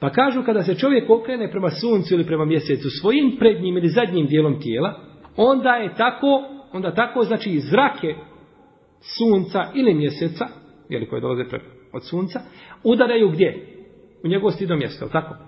Pa 0.00 0.10
kažu 0.10 0.42
kada 0.42 0.62
se 0.62 0.74
čovjek 0.74 1.10
okrene 1.10 1.50
prema 1.50 1.70
suncu 1.70 2.14
ili 2.14 2.26
prema 2.26 2.44
mjesecu 2.44 2.88
svojim 3.00 3.36
prednjim 3.38 3.76
ili 3.76 3.88
zadnjim 3.88 4.26
dijelom 4.26 4.60
tijela, 4.60 5.00
onda 5.36 5.70
je 5.70 5.94
tako, 5.94 6.44
onda 6.72 6.94
tako 6.94 7.22
znači 7.24 7.60
zrake 7.60 8.14
sunca 9.00 9.64
ili 9.74 9.94
mjeseca, 9.94 10.46
jeli 10.88 11.08
koje 11.08 11.20
dolaze 11.20 11.44
od 11.92 12.06
sunca, 12.06 12.40
udaraju 12.84 13.30
gdje? 13.30 13.66
U 14.24 14.28
njegovo 14.28 14.50
stidno 14.50 14.76
mjesto, 14.76 15.08
tako? 15.08 15.47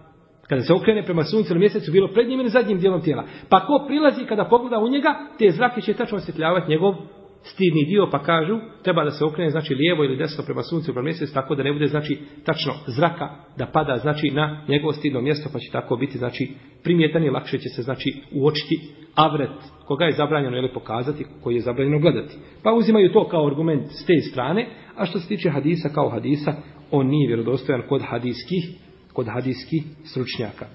Kada 0.51 0.63
se 0.63 0.73
okrene 0.73 1.05
prema 1.05 1.25
suncu 1.25 1.53
ili 1.53 1.61
mjesecu, 1.61 1.93
bilo 1.93 2.09
prednjim 2.09 2.41
ili 2.41 2.49
zadnjim 2.49 2.79
dijelom 2.79 3.03
tijela. 3.03 3.25
Pa 3.49 3.67
ko 3.67 3.85
prilazi 3.87 4.25
kada 4.25 4.45
pogleda 4.45 4.79
u 4.79 4.89
njega, 4.89 5.15
te 5.39 5.51
zrake 5.51 5.81
će 5.81 5.95
tačno 5.95 6.19
osvjetljavati 6.19 6.71
njegov 6.71 6.95
stidni 7.43 7.85
dio, 7.85 8.09
pa 8.11 8.23
kažu, 8.23 8.59
treba 8.83 9.05
da 9.05 9.11
se 9.11 9.25
okrene, 9.25 9.51
znači 9.51 9.75
lijevo 9.75 10.05
ili 10.05 10.17
desno 10.17 10.45
prema 10.45 10.63
suncu 10.63 10.93
prema 10.93 11.05
mjesecu, 11.05 11.35
tako 11.35 11.55
da 11.55 11.63
ne 11.63 11.73
bude, 11.73 11.87
znači, 11.87 12.19
tačno 12.45 12.73
zraka 12.87 13.29
da 13.59 13.67
pada, 13.67 13.97
znači, 13.97 14.31
na 14.31 14.65
njegovo 14.69 14.93
stidno 14.93 15.21
mjesto, 15.21 15.51
pa 15.53 15.59
će 15.59 15.71
tako 15.73 15.97
biti, 15.97 16.19
znači, 16.19 16.49
primjetan 16.83 17.25
i 17.25 17.31
lakše 17.31 17.59
će 17.59 17.69
se, 17.69 17.83
znači, 17.83 18.23
uočiti 18.33 18.77
avret 19.15 19.59
koga 19.87 20.05
je 20.05 20.13
zabranjeno 20.13 20.57
ili 20.57 20.73
pokazati, 20.73 21.27
koji 21.43 21.55
je 21.55 21.61
zabranjeno 21.61 21.99
gledati. 21.99 22.35
Pa 22.63 22.73
uzimaju 22.73 23.13
to 23.13 23.29
kao 23.29 23.47
argument 23.47 23.87
s 23.91 24.07
te 24.07 24.21
strane, 24.31 24.69
a 24.97 25.07
što 25.07 25.19
se 25.19 25.29
tiče 25.29 25.51
hadisa 25.51 25.89
kao 25.95 26.09
hadisa, 26.09 26.53
on 26.91 27.07
nije 27.07 27.29
vjerodostojan 27.29 27.83
kod 27.89 28.03
hadijskih, 28.03 28.90
kod 29.13 29.27
hadijskih 29.27 29.83
stručnjaka. 30.05 30.67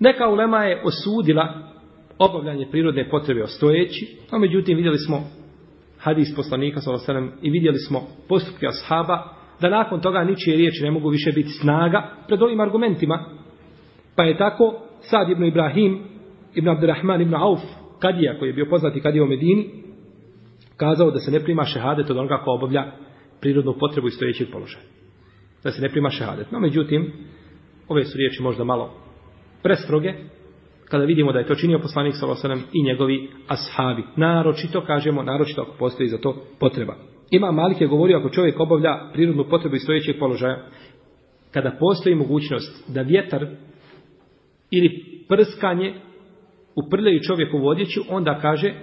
Neka 0.00 0.28
ulema 0.28 0.64
je 0.64 0.82
osudila 0.84 1.72
obavljanje 2.18 2.66
prirodne 2.70 3.10
potrebe 3.10 3.42
ostojeći, 3.42 4.16
a 4.30 4.38
međutim 4.38 4.76
vidjeli 4.76 4.98
smo 4.98 5.24
hadis 5.98 6.36
poslanika 6.36 6.80
sallallahu 6.80 7.36
i 7.42 7.50
vidjeli 7.50 7.78
smo 7.78 8.02
postupke 8.28 8.66
ashaba 8.66 9.36
da 9.60 9.68
nakon 9.70 10.00
toga 10.00 10.24
ničije 10.24 10.56
riječi 10.56 10.82
ne 10.82 10.90
mogu 10.90 11.08
više 11.08 11.32
biti 11.32 11.48
snaga 11.48 12.10
pred 12.26 12.42
ovim 12.42 12.60
argumentima. 12.60 13.24
Pa 14.16 14.22
je 14.22 14.38
tako 14.38 14.82
Sad 15.00 15.30
ibn 15.30 15.44
Ibrahim 15.44 16.00
ibn 16.54 16.68
Abdurrahman 16.68 17.20
ibn 17.20 17.34
Auf 17.34 17.60
Kadija 17.98 18.38
koji 18.38 18.48
je 18.48 18.52
bio 18.52 18.66
poznati 18.70 19.00
Kadija 19.00 19.24
u 19.24 19.26
Medini 19.26 19.66
kazao 20.76 21.10
da 21.10 21.18
se 21.18 21.30
ne 21.30 21.40
prima 21.40 21.64
šehadet 21.64 22.10
od 22.10 22.16
onoga 22.16 22.42
ko 22.44 22.50
obavlja 22.50 22.92
prirodnu 23.40 23.74
potrebu 23.80 24.08
i 24.08 24.10
stojećeg 24.10 24.48
položaja. 24.52 24.84
Da 25.64 25.70
se 25.70 25.82
ne 25.82 25.88
prima 25.88 26.10
šehadet. 26.10 26.50
No 26.50 26.60
međutim, 26.60 27.12
ove 27.88 28.04
su 28.04 28.18
riječi 28.18 28.42
možda 28.42 28.64
malo 28.64 28.90
prestroge, 29.62 30.12
kada 30.88 31.04
vidimo 31.04 31.32
da 31.32 31.38
je 31.38 31.46
to 31.46 31.54
činio 31.54 31.78
poslanik 31.78 32.14
sallallahu 32.14 32.68
i 32.72 32.82
njegovi 32.82 33.28
ashabi. 33.48 34.02
Naročito 34.16 34.80
kažemo, 34.80 35.22
naročito 35.22 35.62
ako 35.62 35.72
postoji 35.78 36.08
za 36.08 36.18
to 36.18 36.36
potreba. 36.58 36.94
Ima 37.30 37.52
Malik 37.52 37.80
je 37.80 37.86
govorio 37.86 38.18
ako 38.18 38.28
čovjek 38.28 38.60
obavlja 38.60 39.10
prirodnu 39.12 39.44
potrebu 39.50 39.76
iz 39.76 39.82
stojećeg 39.82 40.18
položaja, 40.18 40.66
kada 41.52 41.76
postoji 41.80 42.14
mogućnost 42.14 42.94
da 42.94 43.02
vjetar 43.02 43.46
ili 44.70 45.04
prskanje 45.28 45.94
uprljaju 46.76 47.20
čovjeku 47.20 47.58
u 47.58 47.68
odjeću, 47.68 48.00
onda 48.08 48.38
kaže 48.42 48.74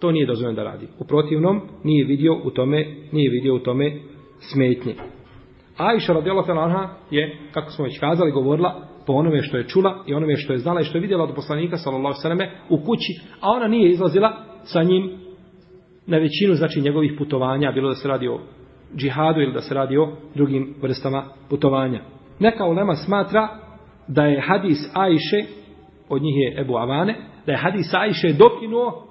to 0.00 0.10
nije 0.12 0.26
dozvoljeno 0.26 0.56
da 0.56 0.64
radi. 0.64 0.86
U 0.98 1.04
protivnom 1.04 1.60
nije 1.84 2.04
vidio 2.04 2.34
u 2.44 2.50
tome, 2.50 2.86
nije 3.12 3.30
vidio 3.30 3.54
u 3.54 3.58
tome 3.58 4.00
smetnje. 4.40 4.94
Aisha 5.76 6.12
radijallahu 6.12 6.52
anha 6.52 6.88
je, 7.10 7.38
kako 7.52 7.70
smo 7.70 7.84
već 7.84 8.00
kazali, 8.00 8.30
govorila 8.30 8.82
po 9.06 9.12
onome 9.12 9.42
što 9.42 9.56
je 9.56 9.68
čula 9.68 10.04
i 10.06 10.14
onome 10.14 10.36
što 10.36 10.52
je 10.52 10.58
znala 10.58 10.80
i 10.80 10.84
što 10.84 10.98
je 10.98 11.02
vidjela 11.02 11.24
od 11.24 11.34
poslanika 11.34 11.76
sallallahu 11.76 12.14
alejhi 12.24 12.52
u 12.68 12.76
kući, 12.76 13.20
a 13.40 13.50
ona 13.50 13.68
nije 13.68 13.90
izlazila 13.90 14.32
sa 14.64 14.82
njim 14.82 15.10
na 16.06 16.18
većinu 16.18 16.54
znači 16.54 16.80
njegovih 16.80 17.12
putovanja, 17.18 17.72
bilo 17.72 17.88
da 17.88 17.94
se 17.94 18.08
radi 18.08 18.28
o 18.28 18.40
džihadu 18.96 19.40
ili 19.40 19.52
da 19.52 19.60
se 19.60 19.74
radi 19.74 19.98
o 19.98 20.12
drugim 20.34 20.74
vrstama 20.82 21.24
putovanja. 21.50 22.00
Neka 22.38 22.64
ulema 22.64 22.94
smatra 22.94 23.48
da 24.08 24.24
je 24.24 24.40
hadis 24.40 24.78
Ajše, 24.94 25.52
od 26.08 26.22
njih 26.22 26.34
je 26.36 26.60
Ebu 26.60 26.76
Avane, 26.76 27.16
da 27.46 27.52
je 27.52 27.58
hadis 27.58 27.94
Ajše 27.94 28.32
dokinuo 28.32 29.06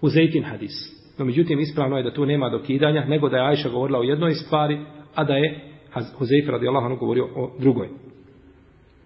u 0.00 0.08
Zejtin 0.08 0.44
hadis. 0.44 0.72
No 1.18 1.24
međutim, 1.24 1.60
ispravno 1.60 1.96
je 1.96 2.02
da 2.02 2.14
tu 2.14 2.26
nema 2.26 2.50
dokidanja, 2.50 3.04
nego 3.04 3.28
da 3.28 3.36
je 3.36 3.46
Ajša 3.46 3.68
govorila 3.68 3.98
o 3.98 4.02
jednoj 4.02 4.30
stvari, 4.30 4.78
a 5.14 5.24
da 5.24 5.34
je 5.34 5.73
Huzeyfe 5.94 6.50
radijallahu 6.50 6.86
anhu 6.86 6.98
govorio 6.98 7.28
o 7.34 7.50
drugoj. 7.58 7.88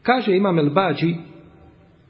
Kaže 0.03 0.37
imam 0.37 0.59
El-Bađi, 0.59 1.15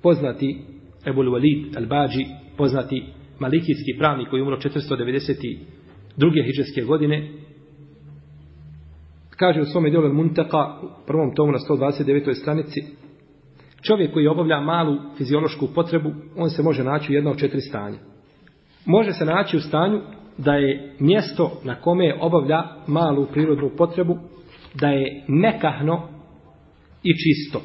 poznati 0.03 0.59
Ebu 1.07 1.23
Walid 1.23 1.77
El-Bađi, 1.77 2.25
poznati 2.57 3.05
malikijski 3.39 3.99
pravnik 3.99 4.29
koji 4.29 4.41
je 4.41 4.43
umro 4.43 4.57
492. 4.57 6.45
hijđarske 6.45 6.83
godine, 6.87 7.33
kaže 9.37 9.61
u 9.61 9.65
svome 9.65 9.91
djelu 9.91 10.15
Muntaka, 10.15 10.81
u 10.83 11.07
prvom 11.07 11.35
tomu 11.35 11.53
na 11.53 11.59
129. 11.59 12.35
stranici, 12.35 12.81
čovjek 13.83 14.13
koji 14.13 14.27
obavlja 14.27 14.61
malu 14.61 14.99
fiziološku 15.17 15.69
potrebu, 15.75 16.11
on 16.37 16.51
se 16.51 16.63
može 16.63 16.85
naći 16.85 17.13
u 17.13 17.15
jedno 17.15 17.31
od 17.31 17.39
četiri 17.39 17.61
stanja. 17.61 17.99
Može 18.87 19.13
se 19.13 19.25
naći 19.25 19.57
u 19.57 19.61
stanju 19.61 20.01
da 20.39 20.55
je 20.55 20.95
mjesto 20.99 21.61
na 21.65 21.75
kome 21.75 22.19
obavlja 22.21 22.63
malu 22.87 23.27
prirodnu 23.33 23.71
potrebu, 23.77 24.19
da 24.75 24.89
je 24.89 25.25
nekahno 25.29 26.09
i 27.03 27.13
čisto. 27.13 27.63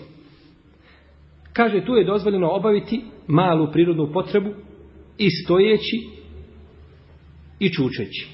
Kaže, 1.54 1.86
tu 1.86 1.96
je 1.96 2.06
dozvoljeno 2.06 2.50
obaviti 2.50 3.02
malu 3.28 3.72
prirodnu 3.72 4.12
potrebu 4.14 4.50
i 5.18 5.30
stojeći 5.30 5.98
i 7.60 7.70
čučeći. 7.70 8.28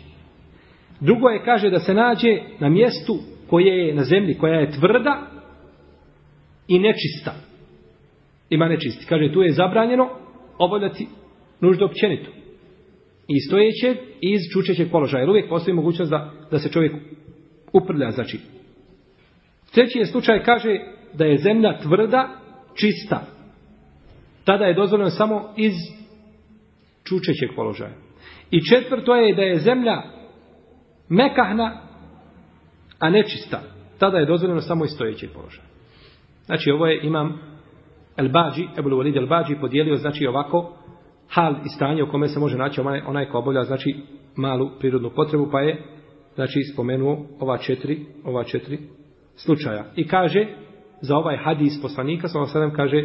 Drugo 1.00 1.30
je, 1.30 1.44
kaže, 1.46 1.70
da 1.70 1.80
se 1.80 1.94
nađe 1.94 2.42
na 2.60 2.70
mjestu 2.70 3.18
koje 3.50 3.88
je 3.88 3.96
na 3.96 4.04
zemlji, 4.04 4.38
koja 4.38 4.60
je 4.60 4.72
tvrda 4.72 5.32
i 6.68 6.80
nečista. 6.80 7.36
Ima 8.50 8.68
nečisti. 8.68 9.06
Kaže, 9.06 9.34
tu 9.34 9.42
je 9.42 9.52
zabranjeno 9.52 10.10
obavljati 10.58 11.08
nuždu 11.62 11.86
općenitu. 11.86 12.32
I 13.28 13.40
stojećeg 13.40 13.98
i 14.22 14.32
iz 14.32 14.42
čučećeg 14.54 14.92
položaja. 14.92 15.22
Jer 15.22 15.30
uvijek 15.30 15.50
postoji 15.50 15.76
mogućnost 15.76 16.12
da, 16.12 16.32
da 16.52 16.60
se 16.60 16.72
čovjek 16.72 16.94
uprlja, 17.74 18.12
znači. 18.12 18.40
Treći 19.74 20.00
je 20.00 20.06
slučaj, 20.06 20.44
kaže, 20.44 20.80
da 21.14 21.26
je 21.26 21.38
zemlja 21.38 21.78
tvrda 21.78 22.30
čista. 22.76 23.22
Tada 24.46 24.66
je 24.66 24.74
dozvoljeno 24.74 25.10
samo 25.10 25.54
iz 25.58 25.74
čučećeg 27.04 27.50
položaja. 27.56 27.94
I 28.52 28.66
četvrto 28.66 29.16
je 29.16 29.36
da 29.36 29.42
je 29.42 29.60
zemlja 29.60 30.02
mekahna, 31.10 31.82
a 33.00 33.10
nečista. 33.10 33.62
Tada 34.00 34.18
je 34.18 34.26
dozvoljeno 34.26 34.62
samo 34.62 34.86
iz 34.86 34.92
stojećeg 34.92 35.30
položaja. 35.34 35.68
Znači 36.46 36.72
ovo 36.72 36.88
je 36.88 37.00
imam 37.04 37.40
El 38.18 38.30
Bađi, 38.30 38.68
Ebul 38.78 38.92
Walid 38.92 39.18
El 39.18 39.28
Bađi 39.28 39.56
podijelio 39.62 39.96
znači 39.96 40.28
ovako 40.28 40.74
hal 41.30 41.56
i 41.66 41.70
stanje 41.70 42.04
u 42.04 42.12
kome 42.12 42.28
se 42.28 42.40
može 42.40 42.58
naći 42.58 42.82
onaj, 42.82 43.02
onaj 43.08 43.30
ko 43.30 43.38
obavlja 43.38 43.64
znači 43.64 43.96
malu 44.36 44.70
prirodnu 44.80 45.10
potrebu 45.16 45.50
pa 45.52 45.60
je 45.60 45.84
znači 46.36 46.60
spomenuo 46.74 47.26
ova 47.40 47.58
četiri, 47.58 48.06
ova 48.26 48.44
četiri 48.44 48.80
slučaja. 49.44 49.86
I 49.96 50.08
kaže 50.08 50.48
za 51.02 51.18
ovaj 51.18 51.38
hadis 51.38 51.82
poslanika, 51.82 52.28
sa 52.28 52.40
ovom 52.40 52.72
kaže 52.76 52.98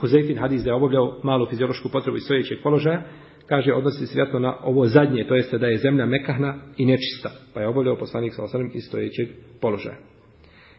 Huzeyfin 0.00 0.40
hadis 0.40 0.62
da 0.62 0.70
je 0.70 0.74
obavljao 0.74 1.20
malu 1.22 1.46
fiziološku 1.46 1.88
potrebu 1.88 2.16
iz 2.16 2.22
stojećeg 2.24 2.58
položaja, 2.62 3.02
kaže 3.46 3.72
odnosi 3.72 4.06
se 4.06 4.14
vjerojatno 4.14 4.40
na 4.40 4.56
ovo 4.64 4.86
zadnje, 4.86 5.24
to 5.28 5.34
jeste 5.34 5.58
da 5.58 5.66
je 5.66 5.78
zemlja 5.78 6.06
mekahna 6.06 6.54
i 6.76 6.86
nečista, 6.86 7.30
pa 7.54 7.60
je 7.60 7.68
obavljao 7.68 7.96
poslanik 7.96 8.34
sa 8.34 8.44
osadem 8.44 8.70
iz 8.74 8.84
stojećeg 8.84 9.28
položaja. 9.60 9.96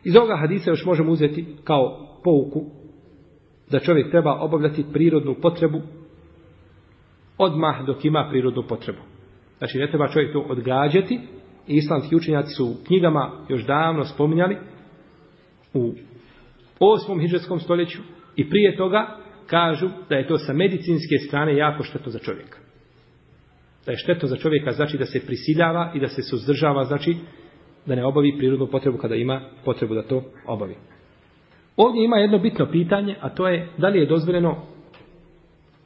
Iz 0.03 0.15
ovoga 0.15 0.36
hadisa 0.36 0.70
još 0.70 0.86
možemo 0.86 1.12
uzeti 1.12 1.46
kao 1.63 2.08
pouku 2.24 2.65
da 3.72 3.79
čovjek 3.79 4.12
treba 4.12 4.34
obavljati 4.34 4.86
prirodnu 4.93 5.36
potrebu 5.41 5.82
odmah 7.38 7.86
dok 7.86 8.05
ima 8.05 8.27
prirodnu 8.29 8.63
potrebu. 8.70 9.00
Znači 9.58 9.77
ne 9.77 9.89
treba 9.89 10.08
čovjek 10.08 10.34
to 10.34 10.39
odgađati 10.39 11.20
i 11.67 11.75
islamski 11.75 12.15
učenjaci 12.15 12.53
su 12.53 12.65
u 12.65 12.75
knjigama 12.88 13.32
još 13.50 13.65
davno 13.65 14.05
spominjali 14.05 14.58
u 15.74 15.93
8. 16.79 17.22
hiđarskom 17.22 17.60
stoljeću 17.60 18.01
i 18.36 18.50
prije 18.50 18.75
toga 18.77 19.17
kažu 19.48 19.89
da 20.10 20.15
je 20.15 20.27
to 20.27 20.38
sa 20.38 20.53
medicinske 20.53 21.17
strane 21.27 21.58
jako 21.58 21.84
štetno 21.84 22.12
za 22.12 22.20
čovjeka. 22.20 22.58
Da 23.86 23.91
je 23.91 23.98
štetno 23.98 24.27
za 24.27 24.38
čovjeka 24.38 24.72
znači 24.72 24.98
da 24.98 25.05
se 25.05 25.25
prisiljava 25.25 25.91
i 25.96 26.00
da 26.00 26.08
se 26.08 26.22
suzdržava 26.22 26.84
znači 26.84 27.15
da 27.86 27.96
ne 27.96 28.05
obavi 28.05 28.38
prirodnu 28.38 28.67
potrebu 28.67 28.98
kada 28.98 29.15
ima 29.15 29.41
potrebu 29.65 29.93
da 29.93 30.08
to 30.08 30.24
obavi. 30.48 30.75
Ovdje 31.77 32.05
ima 32.05 32.17
jedno 32.17 32.39
bitno 32.39 32.72
pitanje, 32.72 33.15
a 33.22 33.29
to 33.29 33.48
je 33.48 33.70
da 33.77 33.88
li 33.88 34.00
je 34.00 34.05
dozvoljeno, 34.05 34.63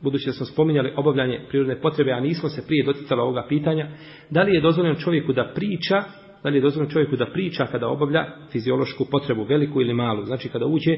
budući 0.01 0.25
da 0.25 0.34
smo 0.34 0.46
spominjali 0.46 0.94
obavljanje 0.96 1.46
prirodne 1.50 1.82
potrebe, 1.82 2.12
a 2.12 2.20
nismo 2.20 2.50
se 2.50 2.68
prije 2.68 2.86
doticali 2.86 3.22
ovoga 3.22 3.46
pitanja, 3.50 3.89
da 4.30 4.42
li 4.42 4.56
je 4.56 4.62
dozvoljeno 4.62 4.96
čovjeku 4.96 5.34
da 5.34 5.51
priča 5.56 6.04
da 6.44 6.50
li 6.50 6.58
je 6.58 6.62
dozvoljeno 6.62 6.92
čovjeku 6.92 7.16
da 7.16 7.25
priča 7.25 7.66
kada 7.66 7.88
obavlja 7.88 8.25
fiziološku 8.51 9.06
potrebu, 9.12 9.44
veliku 9.44 9.82
ili 9.82 9.94
malu. 9.94 10.24
Znači 10.25 10.50
kada 10.50 10.66
uđe 10.66 10.98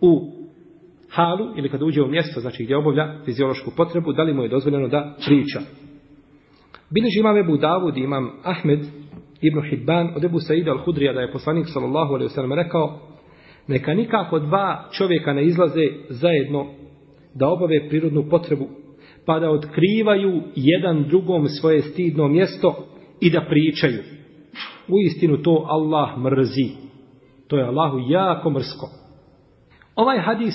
u 0.00 0.32
halu 1.10 1.46
ili 1.56 1.68
kada 1.68 1.84
uđe 1.84 2.02
u 2.02 2.08
mjesto, 2.08 2.40
znači 2.40 2.64
gdje 2.64 2.76
obavlja 2.76 3.24
fiziološku 3.24 3.70
potrebu, 3.76 4.12
da 4.12 4.22
li 4.22 4.34
mu 4.34 4.42
je 4.42 4.48
dozvoljeno 4.48 4.88
da 4.88 5.16
priča. 5.26 5.60
Bileži 6.90 7.20
imam 7.20 7.36
Ebu 7.36 7.56
Davud 7.56 7.96
i 7.96 8.00
imam 8.00 8.30
Ahmed 8.44 8.80
ibn 9.40 9.62
Hibban 9.70 10.12
od 10.16 10.24
Ebu 10.24 10.38
Saida 10.38 10.70
al-Hudrija 10.70 11.14
da 11.14 11.20
je 11.20 11.32
poslanik 11.32 11.66
sallallahu 11.72 12.14
alaihi 12.14 12.32
wasallam 12.32 12.54
rekao 12.54 13.00
neka 13.66 13.94
nikako 13.94 14.38
dva 14.38 14.88
čovjeka 14.92 15.32
ne 15.32 15.44
izlaze 15.44 15.86
zajedno 16.08 16.66
da 17.34 17.48
obave 17.48 17.88
prirodnu 17.88 18.28
potrebu 18.30 18.66
pa 19.26 19.40
da 19.40 19.50
otkrivaju 19.50 20.42
jedan 20.56 21.04
drugom 21.08 21.46
svoje 21.46 21.82
stidno 21.82 22.28
mjesto 22.28 22.86
i 23.20 23.30
da 23.30 23.40
pričaju. 23.48 24.02
U 24.88 25.00
istinu 25.06 25.42
to 25.42 25.66
Allah 25.68 26.18
mrzi. 26.18 26.68
To 27.48 27.56
je 27.56 27.64
Allahu 27.64 27.98
jako 28.08 28.50
mrsko. 28.50 28.88
Ovaj 29.96 30.18
hadis 30.18 30.54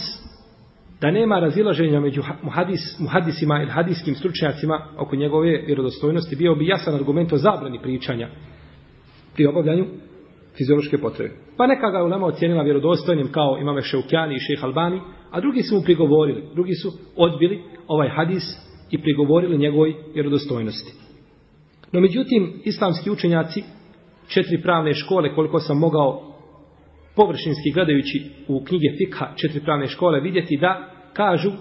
da 1.02 1.12
nema 1.12 1.40
razilaženja 1.40 2.00
među 2.00 2.22
muhadis, 2.44 3.00
muhadisima 3.00 3.62
ili 3.62 3.72
hadiskim 3.72 4.16
stručnjacima 4.16 4.88
oko 4.98 5.16
njegove 5.16 5.64
vjerodostojnosti 5.66 6.36
bio 6.36 6.56
bi 6.56 6.68
jasan 6.68 6.96
argument 6.96 7.34
o 7.34 7.38
zabrani 7.38 7.80
pričanja 7.82 8.30
pri 9.36 9.46
obavljanju 9.46 9.86
fiziološke 10.58 10.98
potrebe. 10.98 11.34
Pa 11.58 11.68
neka 11.68 11.90
ga 11.92 12.04
ulema 12.04 12.26
ocijenila 12.26 12.64
vjerodostojnim 12.64 13.32
kao 13.32 13.58
imame 13.62 13.82
Šeukjani 13.82 14.36
i 14.36 14.40
šejh 14.40 14.64
Albani, 14.64 15.02
a 15.32 15.42
drugi 15.42 15.62
su 15.64 15.76
mu 15.76 15.82
prigovorili, 15.82 16.44
drugi 16.54 16.74
su 16.74 16.92
odbili 17.16 17.64
ovaj 17.88 18.10
hadis 18.10 18.44
i 18.92 19.02
prigovorili 19.02 19.58
njegovoj 19.58 19.94
vjerodostojnosti. 20.14 20.94
No 21.92 22.00
međutim, 22.00 22.62
islamski 22.64 23.12
učenjaci, 23.12 23.64
četiri 24.28 24.62
pravne 24.62 24.94
škole, 24.94 25.36
koliko 25.36 25.60
sam 25.60 25.78
mogao 25.78 26.36
površinski 27.16 27.72
gledajući 27.74 28.24
u 28.48 28.64
knjige 28.64 28.88
Fikha, 28.98 29.28
četiri 29.36 29.62
pravne 29.64 29.88
škole, 29.88 30.20
vidjeti 30.20 30.58
da 30.62 30.90
kažu 31.14 31.52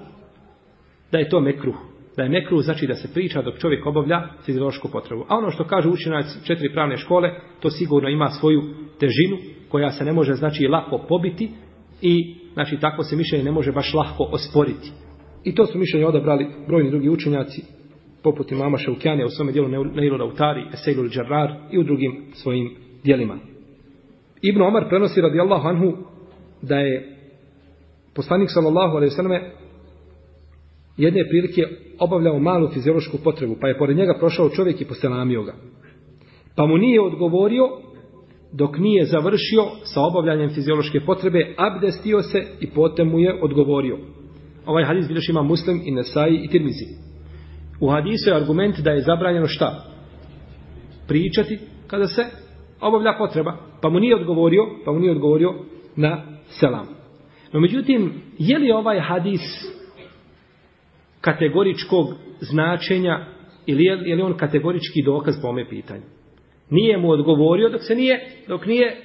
da 1.13 1.19
je 1.19 1.29
to 1.29 1.41
mekruh. 1.41 1.94
Da 2.17 2.23
je 2.23 2.29
mekru 2.29 2.61
znači 2.61 2.87
da 2.87 2.95
se 2.95 3.13
priča 3.13 3.43
dok 3.43 3.59
čovjek 3.59 3.87
obavlja 3.87 4.23
fiziološku 4.45 4.89
potrebu. 4.89 5.25
A 5.29 5.37
ono 5.37 5.51
što 5.51 5.65
kažu 5.65 5.91
učenjaci 5.91 6.47
četiri 6.47 6.73
pravne 6.73 6.97
škole, 6.97 7.31
to 7.61 7.71
sigurno 7.71 8.09
ima 8.09 8.31
svoju 8.31 8.63
težinu 9.01 9.37
koja 9.69 9.91
se 9.91 10.05
ne 10.05 10.13
može 10.13 10.35
znači 10.35 10.67
lako 10.67 10.99
pobiti 11.09 11.51
i 12.03 12.35
znači 12.53 12.77
tako 12.81 13.03
se 13.03 13.17
mišljenje 13.17 13.45
ne 13.45 13.53
može 13.53 13.73
baš 13.73 13.95
lako 13.95 14.29
osporiti. 14.33 14.93
I 15.45 15.55
to 15.55 15.67
su 15.67 15.79
mišljenje 15.79 16.07
odabrali 16.07 16.47
brojni 16.67 16.91
drugi 16.91 17.09
učenjaci, 17.09 17.63
poput 18.23 18.53
imama 18.53 18.79
Šaukjane 18.79 19.25
u 19.25 19.29
svome 19.29 19.53
dijelu 19.53 19.69
Neilu 19.85 20.17
Rautari, 20.17 20.67
Eseilu 20.73 21.09
Džarrar 21.09 21.55
i 21.71 21.79
u 21.79 21.83
drugim 21.83 22.23
svojim 22.33 22.77
dijelima. 23.05 23.39
Ibn 24.43 24.63
Omar 24.63 24.89
prenosi 24.89 25.21
radijallahu 25.21 25.69
anhu 25.69 25.93
da 26.63 26.79
je 26.79 27.17
poslanik 28.15 28.49
sallallahu 28.51 28.97
alaihi 28.97 29.11
selleme 29.11 29.51
jedne 30.97 31.29
prilike 31.29 31.63
obavljao 31.99 32.39
malu 32.39 32.69
fiziološku 32.69 33.19
potrebu, 33.25 33.57
pa 33.61 33.69
je 33.69 33.79
pored 33.79 33.97
njega 33.97 34.17
prošao 34.19 34.49
čovjek 34.49 34.81
i 34.81 34.85
poselamio 34.85 35.43
ga. 35.43 35.55
Pa 36.57 36.67
mu 36.67 36.79
nije 36.79 37.01
odgovorio 37.01 37.69
dok 38.53 38.79
nije 38.79 39.05
završio 39.05 39.65
sa 39.83 40.01
obavljanjem 40.01 40.51
fiziološke 40.51 41.01
potrebe, 41.01 41.55
abdestio 41.57 42.23
se 42.23 42.43
i 42.61 42.71
potem 42.71 43.09
mu 43.09 43.19
je 43.19 43.43
odgovorio. 43.43 43.99
Ovaj 44.67 44.85
hadis 44.85 45.09
bilješ 45.09 45.29
ima 45.29 45.43
muslim 45.43 45.81
i 45.85 45.91
nesaji 45.91 46.41
i 46.45 46.49
tirmizi. 46.49 46.87
U 47.81 47.91
hadisu 47.91 48.31
je 48.31 48.37
argument 48.37 48.79
da 48.79 48.91
je 48.91 49.03
zabranjeno 49.03 49.47
šta? 49.47 49.85
Pričati 51.09 51.59
kada 51.87 52.07
se 52.07 52.25
obavlja 52.81 53.15
potreba. 53.19 53.57
Pa 53.83 53.89
mu 53.91 54.01
nije 54.01 54.17
odgovorio, 54.17 54.63
pa 54.85 54.93
mu 54.93 54.99
nije 54.99 55.13
odgovorio 55.13 55.55
na 55.97 56.23
selam. 56.49 56.87
No 57.53 57.61
međutim, 57.61 58.13
je 58.39 58.59
li 58.59 58.73
ovaj 58.73 59.01
hadis 59.01 59.74
kategoričkog 61.25 62.07
značenja 62.41 63.27
ili 63.67 63.85
je, 63.85 63.99
je 64.05 64.17
li 64.17 64.23
on 64.23 64.37
kategorički 64.37 65.03
dokaz 65.05 65.35
po 65.43 65.49
ome 65.49 65.69
pitanju? 65.69 66.03
Nije 66.71 66.99
mu 66.99 67.11
odgovorio 67.11 67.69
dok 67.69 67.83
se 67.83 67.95
nije, 67.95 68.21
dok 68.49 68.67
nije 68.67 68.97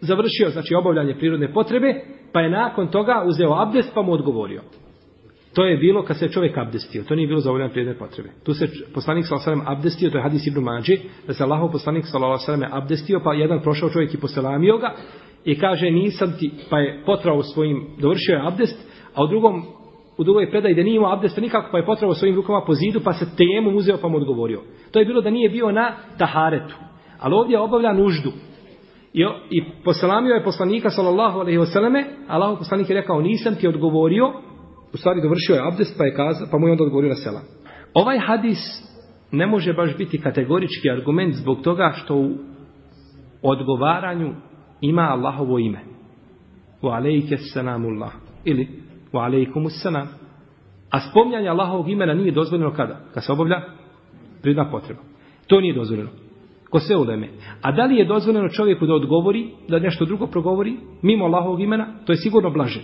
završio, 0.00 0.50
znači 0.50 0.74
obavljanje 0.74 1.14
prirodne 1.14 1.52
potrebe, 1.52 1.94
pa 2.32 2.40
je 2.40 2.50
nakon 2.50 2.88
toga 2.88 3.24
uzeo 3.26 3.52
abdest 3.52 3.90
pa 3.94 4.02
mu 4.02 4.12
odgovorio. 4.12 4.62
To 5.54 5.64
je 5.64 5.76
bilo 5.76 6.02
kad 6.02 6.18
se 6.18 6.28
čovjek 6.28 6.58
abdestio. 6.58 7.04
To 7.08 7.14
nije 7.14 7.28
bilo 7.28 7.40
za 7.40 7.50
obavljanje 7.50 7.72
prirodne 7.72 7.98
potrebe. 7.98 8.28
Tu 8.44 8.54
se 8.54 8.68
poslanik 8.94 9.26
s.a.v. 9.26 9.60
abdestio, 9.66 10.10
to 10.10 10.18
je 10.18 10.22
hadis 10.22 10.46
Ibn 10.46 10.60
Mađi, 10.60 10.98
da 11.26 11.34
se 11.34 11.44
Allahov 11.44 11.72
poslanik 11.72 12.04
s.a.v. 12.06 12.66
abdestio, 12.70 13.20
pa 13.24 13.34
jedan 13.34 13.62
prošao 13.62 13.90
čovjek 13.90 14.14
i 14.14 14.20
poselamio 14.20 14.78
ga 14.78 14.94
i 15.44 15.58
kaže 15.58 15.90
nisam 15.90 16.32
ti, 16.38 16.50
pa 16.70 16.78
je 16.78 17.02
potrao 17.06 17.42
svojim, 17.42 17.86
dovršio 17.98 18.34
je 18.34 18.46
abdest, 18.46 18.88
a 19.14 19.24
u 19.24 19.26
drugom 19.26 19.62
u 20.18 20.24
drugoj 20.24 20.50
predaji 20.50 20.74
da 20.74 20.82
nije 20.82 20.96
imao 20.96 21.12
abdesta 21.12 21.40
nikako, 21.40 21.68
pa 21.72 21.78
je 21.78 21.86
potrebao 21.86 22.14
svojim 22.14 22.36
rukama 22.36 22.60
po 22.66 22.74
zidu, 22.74 23.00
pa 23.04 23.12
se 23.12 23.36
tejemom 23.36 23.76
uzeo 23.76 23.96
pa 24.02 24.08
mu 24.08 24.16
odgovorio. 24.16 24.60
To 24.90 24.98
je 24.98 25.04
bilo 25.04 25.20
da 25.20 25.30
nije 25.30 25.50
bio 25.50 25.72
na 25.72 25.92
taharetu. 26.18 26.74
Ali 27.20 27.34
ovdje 27.34 27.58
obavlja 27.58 27.92
nuždu. 27.92 28.32
I, 29.12 29.24
i 29.50 29.64
poselamio 29.84 30.34
je 30.34 30.44
poslanika, 30.44 30.90
sallallahu 30.90 31.40
alaihi 31.40 31.58
vseleme, 31.58 32.04
Allaho 32.28 32.56
poslanik 32.56 32.90
je 32.90 32.96
rekao, 32.96 33.20
nisam 33.20 33.54
ti 33.54 33.68
odgovorio, 33.68 34.32
u 34.92 34.96
stvari 34.96 35.22
dovršio 35.22 35.54
je 35.54 35.68
abdest, 35.68 35.98
pa, 35.98 36.04
je 36.04 36.14
kaza, 36.14 36.46
pa 36.50 36.58
mu 36.58 36.66
je 36.66 36.72
onda 36.72 36.84
odgovorio 36.84 37.08
na 37.08 37.14
selam. 37.14 37.42
Ovaj 37.94 38.18
hadis 38.18 38.58
ne 39.32 39.46
može 39.46 39.72
baš 39.72 39.96
biti 39.96 40.20
kategorički 40.20 40.90
argument 40.90 41.34
zbog 41.34 41.60
toga 41.62 41.92
što 41.94 42.16
u 42.16 42.30
odgovaranju 43.42 44.34
ima 44.80 45.02
Allahovo 45.02 45.58
ime. 45.58 45.80
Wa 46.82 46.96
alejke 46.96 47.36
selamullah. 47.36 48.12
Ili 48.44 48.77
wa 49.12 49.24
alejkumus 49.24 49.82
salam. 49.82 50.08
A 50.90 51.00
spomnjanje 51.00 51.48
Allahovog 51.48 51.88
imena 51.88 52.14
nije 52.14 52.32
dozvoljeno 52.32 52.72
kada? 52.72 53.00
Kad 53.14 53.24
se 53.24 53.32
obavlja 53.32 53.62
pridna 54.42 54.70
potreba. 54.70 55.00
To 55.46 55.60
nije 55.60 55.74
dozvoljeno. 55.74 56.10
Ko 56.70 56.80
se 56.80 56.96
uleme. 56.96 57.28
A 57.62 57.72
da 57.72 57.84
li 57.84 57.96
je 57.96 58.04
dozvoljeno 58.04 58.48
čovjeku 58.48 58.86
da 58.86 58.94
odgovori, 58.94 59.50
da 59.68 59.78
nešto 59.78 60.04
drugo 60.04 60.26
progovori, 60.26 60.76
mimo 61.02 61.24
Allahovog 61.24 61.60
imena, 61.60 61.86
to 62.06 62.12
je 62.12 62.16
sigurno 62.16 62.50
blaže. 62.50 62.80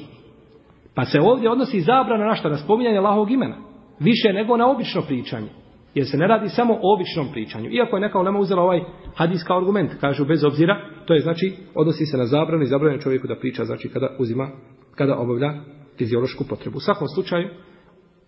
Pa 0.94 1.04
se 1.04 1.20
ovdje 1.20 1.50
odnosi 1.50 1.80
zabrana 1.80 2.24
na 2.24 2.34
što? 2.34 2.48
Na 2.48 2.56
spominjanje 2.56 2.98
Allahovog 2.98 3.30
imena. 3.30 3.56
Više 4.00 4.32
nego 4.32 4.56
na 4.56 4.70
obično 4.70 5.02
pričanje. 5.02 5.48
Jer 5.94 6.06
se 6.06 6.16
ne 6.16 6.26
radi 6.26 6.48
samo 6.48 6.74
o 6.74 6.94
običnom 6.94 7.26
pričanju. 7.32 7.70
Iako 7.70 7.96
je 7.96 8.00
neka 8.00 8.18
ulema 8.18 8.38
uzela 8.38 8.62
ovaj 8.62 8.80
hadis 9.14 9.44
kao 9.44 9.58
argument, 9.58 9.90
kažu 10.00 10.24
bez 10.24 10.44
obzira, 10.44 10.76
to 11.06 11.14
je 11.14 11.20
znači, 11.20 11.52
odnosi 11.74 12.06
se 12.06 12.16
na 12.16 12.26
zabranu 12.26 12.62
i 12.62 12.66
zabranu 12.66 12.98
čovjeku 12.98 13.26
da 13.26 13.37
priča, 13.37 13.64
znači 13.64 13.88
kada 13.88 14.08
uzima, 14.18 14.48
kada 14.94 15.16
obavlja 15.16 15.52
fiziološku 15.98 16.44
potrebu. 16.48 16.76
U 16.76 16.80
svakom 16.80 17.09
slučaju, 17.09 17.48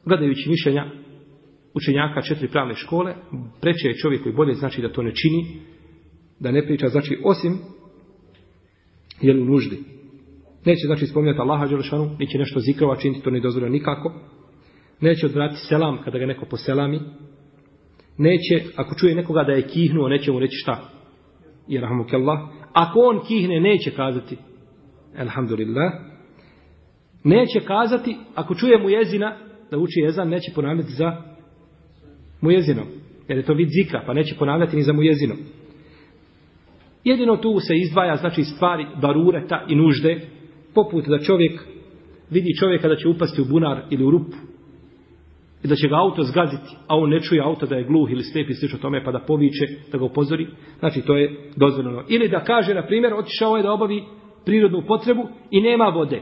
gledajući 0.05 0.51
mišljenja 0.51 0.91
učenjaka 1.75 2.23
četiri 2.23 2.49
pravne 2.49 2.75
škole, 2.75 3.15
preče 3.61 3.89
je 3.89 3.97
čovjeku 3.97 4.29
i 4.29 4.33
bolje 4.33 4.55
znači 4.55 4.83
da 4.83 4.93
to 4.93 5.03
ne 5.03 5.13
čini, 5.15 5.61
da 6.41 6.51
ne 6.51 6.67
priča, 6.67 6.89
znači 6.89 7.19
osim 7.25 7.59
jer 9.21 9.37
u 9.37 9.45
nuždi. 9.45 9.79
Neće 10.65 10.87
znači 10.87 11.07
spominjati 11.07 11.41
Allaha 11.41 11.67
Đelešanu, 11.67 12.17
neće 12.19 12.39
nešto 12.39 12.61
zikrova 12.61 12.97
činiti, 12.97 13.23
to 13.23 13.31
ne 13.31 13.41
dozvoljeno 13.41 13.73
nikako. 13.73 14.13
Neće 15.01 15.27
odvrati 15.27 15.57
selam 15.69 15.99
kada 16.05 16.19
ga 16.19 16.27
neko 16.27 16.47
poselami. 16.47 17.01
Neće, 18.19 18.65
ako 18.77 18.95
čuje 18.95 19.15
nekoga 19.15 19.45
da 19.45 19.53
je 19.53 19.69
kihnuo, 19.69 20.09
neće 20.09 20.33
mu 20.33 20.39
reći 20.39 20.57
šta. 20.57 20.91
Jer 21.69 21.83
rahmukallah. 21.83 22.39
Ako 22.73 22.99
on 22.99 23.21
kihne, 23.29 23.61
neće 23.61 23.91
kazati 23.91 24.37
Alhamdulillah. 25.19 25.93
Neće 27.27 27.61
kazati, 27.61 28.17
ako 28.35 28.55
čuje 28.55 28.79
mu 28.79 28.91
jezina, 28.91 29.37
da 29.71 29.79
uči 29.79 30.01
jezan, 30.01 30.29
neće 30.29 30.53
ponavljati 30.55 30.93
za 30.93 31.23
mu 32.41 32.51
jezinom. 32.51 32.85
Jer 33.29 33.39
je 33.39 33.45
to 33.45 33.55
vid 33.55 33.69
zikra, 33.69 34.03
pa 34.07 34.15
neće 34.15 34.35
ponavljati 34.39 34.77
ni 34.77 34.83
za 34.83 34.93
mu 34.93 35.03
jezinom. 35.03 35.37
Jedino 37.05 37.37
tu 37.37 37.61
se 37.61 37.77
izdvaja, 37.77 38.17
znači 38.17 38.45
stvari 38.45 38.87
darureta 39.01 39.65
i 39.69 39.75
nužde, 39.75 40.21
poput 40.75 41.07
da 41.07 41.19
čovjek 41.19 41.61
vidi 42.31 42.57
čovjeka 42.61 42.89
da 42.89 42.97
će 42.97 43.09
upasti 43.09 43.41
u 43.41 43.45
bunar 43.45 43.83
ili 43.91 44.05
u 44.05 44.11
rupu 44.11 44.37
i 45.65 45.69
da 45.69 45.75
će 45.75 45.89
ga 45.89 45.97
auto 45.97 46.23
zgaziti, 46.23 46.77
a 46.87 46.97
on 46.97 47.11
ne 47.11 47.21
čuje 47.21 47.43
auto 47.43 47.67
da 47.67 47.77
je 47.77 47.85
gluh 47.85 48.11
ili 48.11 48.23
slijep 48.23 48.51
i 48.51 48.55
slično 48.55 48.79
tome 48.79 49.05
pa 49.05 49.13
da 49.13 49.19
poviče, 49.19 49.67
da 49.93 49.99
ga 49.99 50.05
upozori, 50.05 50.47
znači 50.79 51.03
to 51.03 51.17
je 51.17 51.51
dozvoljeno. 51.57 52.05
Ili 52.09 52.29
da 52.29 52.45
kaže, 52.45 52.75
na 52.75 52.87
primjer, 52.87 53.15
otišao 53.15 53.57
je 53.57 53.63
da 53.63 53.73
obavi 53.73 54.03
prirodnu 54.45 54.83
potrebu 54.87 55.29
i 55.51 55.61
nema 55.61 55.85
vode. 55.85 56.21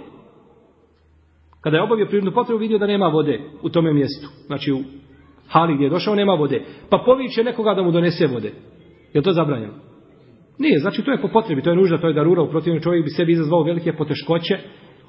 Kada 1.64 1.76
je 1.76 1.82
obavio 1.82 2.06
prirodnu 2.06 2.32
potrebu, 2.32 2.58
vidio 2.58 2.78
da 2.78 2.86
nema 2.86 3.06
vode 3.06 3.40
u 3.62 3.68
tome 3.68 3.92
mjestu. 3.92 4.28
Znači 4.46 4.72
u 4.72 4.80
hali 5.48 5.74
gdje 5.74 5.84
je 5.84 5.90
došao, 5.90 6.14
nema 6.14 6.32
vode. 6.32 6.62
Pa 6.90 7.02
poviče 7.06 7.44
nekoga 7.44 7.74
da 7.74 7.82
mu 7.82 7.90
donese 7.90 8.26
vode. 8.26 8.52
Je 9.14 9.22
to 9.22 9.32
zabranjeno? 9.32 9.72
Nije, 10.58 10.78
znači 10.78 11.02
to 11.02 11.12
je 11.12 11.20
po 11.20 11.28
potrebi, 11.28 11.62
to 11.62 11.70
je 11.70 11.76
nužda, 11.76 11.98
to 11.98 12.08
je 12.08 12.14
darura, 12.14 12.42
u 12.42 12.50
protivnom 12.50 12.82
čovjek 12.82 13.04
bi 13.04 13.10
sebi 13.10 13.32
izazvao 13.32 13.62
velike 13.62 13.92
poteškoće 13.92 14.58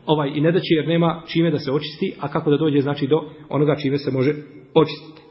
ovaj, 0.05 0.31
i 0.35 0.41
ne 0.41 0.51
da 0.51 0.59
će 0.59 0.73
jer 0.75 0.87
nema 0.87 1.21
čime 1.27 1.51
da 1.51 1.59
se 1.59 1.71
očisti, 1.71 2.13
a 2.19 2.27
kako 2.27 2.49
da 2.51 2.57
dođe 2.57 2.81
znači 2.81 3.07
do 3.07 3.21
onoga 3.49 3.75
čime 3.75 3.97
se 3.97 4.11
može 4.11 4.33
očistiti. 4.73 5.21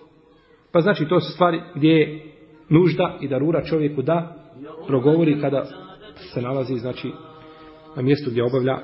Pa 0.72 0.80
znači 0.80 1.08
to 1.08 1.20
su 1.20 1.32
stvari 1.32 1.60
gdje 1.74 1.90
je 1.90 2.22
nužda 2.68 3.18
i 3.20 3.28
darura 3.28 3.64
čovjeku 3.64 4.02
da 4.02 4.36
progovori 4.86 5.40
kada 5.40 5.64
se 6.34 6.42
nalazi 6.42 6.74
znači 6.74 7.10
na 7.96 8.02
mjestu 8.02 8.30
gdje 8.30 8.44
obavlja 8.44 8.78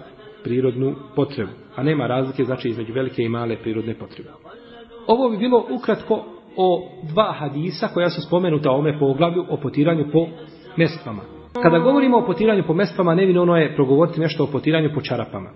prirodnu 0.45 0.95
potrebu. 1.17 1.51
A 1.77 1.83
nema 1.83 2.07
razlike 2.07 2.45
znači 2.45 2.69
između 2.69 2.93
velike 2.93 3.23
i 3.23 3.29
male 3.29 3.57
prirodne 3.63 3.95
potrebe. 3.95 4.31
Ovo 5.07 5.31
bi 5.31 5.37
bilo 5.37 5.67
ukratko 5.71 6.25
o 6.57 6.89
dva 7.13 7.33
hadisa 7.39 7.89
koja 7.95 8.11
su 8.11 8.21
spomenuta 8.27 8.71
ome 8.71 8.99
poglavlju 8.99 9.45
o 9.49 9.57
potiranju 9.57 10.05
po 10.13 10.27
mestvama. 10.77 11.23
Kada 11.63 11.79
govorimo 11.79 12.19
o 12.19 12.27
potiranju 12.27 12.65
po 12.67 12.75
mestvama, 12.75 13.15
nevinovno 13.15 13.57
je 13.57 13.75
progovoriti 13.75 14.21
nešto 14.21 14.45
o 14.45 14.47
potiranju 14.47 14.91
po 14.95 15.01
čarapama. 15.01 15.51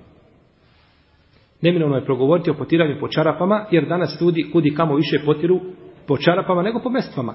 Neminovno 1.62 1.96
je 1.96 2.04
progovoriti 2.04 2.50
o 2.50 2.54
potiranju 2.54 2.96
po 3.00 3.08
čarapama, 3.08 3.66
jer 3.70 3.88
danas 3.88 4.20
ljudi 4.20 4.50
kudi 4.52 4.74
kamo 4.74 4.94
više 4.94 5.18
potiru 5.26 5.60
po 6.06 6.16
čarapama 6.16 6.62
nego 6.62 6.80
po 6.80 6.90
mestvama. 6.90 7.34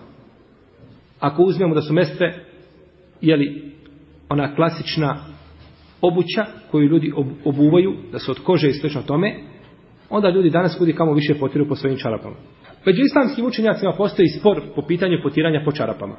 Ako 1.20 1.44
uzmemo 1.44 1.76
da 1.76 1.82
su 1.82 1.94
mestve, 1.94 2.46
jeli, 3.22 3.72
ona 4.30 4.56
klasična 4.56 5.16
obuća 6.02 6.46
koju 6.72 6.88
ljudi 6.88 7.14
obuvaju, 7.46 7.96
da 8.12 8.20
su 8.20 8.32
od 8.32 8.40
kože 8.40 8.70
i 8.70 8.74
slično 8.74 9.02
tome, 9.02 9.36
onda 10.10 10.30
ljudi 10.30 10.50
danas 10.50 10.78
kudi 10.78 10.94
kamo 10.94 11.14
više 11.14 11.36
potiru 11.40 11.68
po 11.68 11.76
svojim 11.76 11.98
čarapama. 11.98 12.36
Među 12.86 13.02
islamskim 13.02 13.46
učenjacima 13.46 13.94
postoji 13.98 14.28
spor 14.28 14.62
po 14.76 14.82
pitanju 14.82 15.18
potiranja 15.24 15.62
po 15.66 15.72
čarapama. 15.72 16.16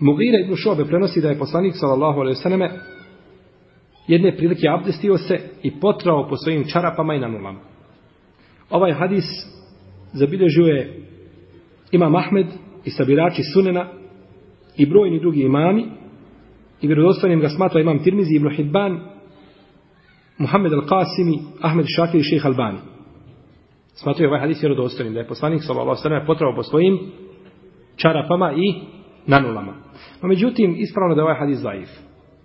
Mugira 0.00 0.38
ibn 0.44 0.56
Šobe 0.56 0.84
prenosi 0.84 1.20
da 1.20 1.28
je 1.28 1.38
poslanik 1.38 1.74
sallallahu 1.76 2.20
alejhi 2.20 2.38
ve 2.38 2.42
selleme 2.42 2.70
jedne 4.08 4.36
prilike 4.36 4.68
abdestio 4.68 5.18
se 5.18 5.40
i 5.62 5.80
potrao 5.80 6.28
po 6.28 6.36
svojim 6.36 6.64
čarapama 6.64 7.14
i 7.14 7.20
nanulama. 7.20 7.60
Ovaj 8.70 8.92
hadis 8.92 9.24
zabilježio 10.12 10.64
je 10.64 11.00
Imam 11.92 12.16
Ahmed 12.16 12.46
i 12.84 12.90
sabirači 12.90 13.42
Sunena 13.54 13.88
i 14.76 14.86
brojni 14.86 15.20
drugi 15.20 15.40
imami 15.40 15.84
i 16.84 16.86
vjerodostojnim 16.86 17.40
ga 17.40 17.48
smatra 17.48 17.80
Imam 17.80 17.98
Tirmizi 17.98 18.36
ibn 18.36 18.50
Hibban 18.50 19.00
Muhammed 20.38 20.72
al-Qasimi 20.72 21.38
Ahmed 21.60 21.86
Šakir 21.96 22.20
i 22.20 22.22
šeha 22.22 22.48
Albani. 22.48 22.78
Smatruje 23.94 24.28
ovaj 24.28 24.40
hadis 24.40 24.62
vjerodostojnim 24.62 25.14
da 25.14 25.20
je 25.20 25.26
poslanik 25.26 25.62
sallallahu 25.62 26.26
potrao 26.26 26.54
po 26.54 26.62
svojim 26.62 26.98
čarapama 27.96 28.52
i 28.52 28.74
nanulama. 29.26 29.74
No 30.22 30.28
međutim, 30.28 30.74
ispravno 30.78 31.14
da 31.14 31.20
je 31.20 31.24
ovaj 31.24 31.38
hadis 31.38 31.58
zaif. 31.58 31.88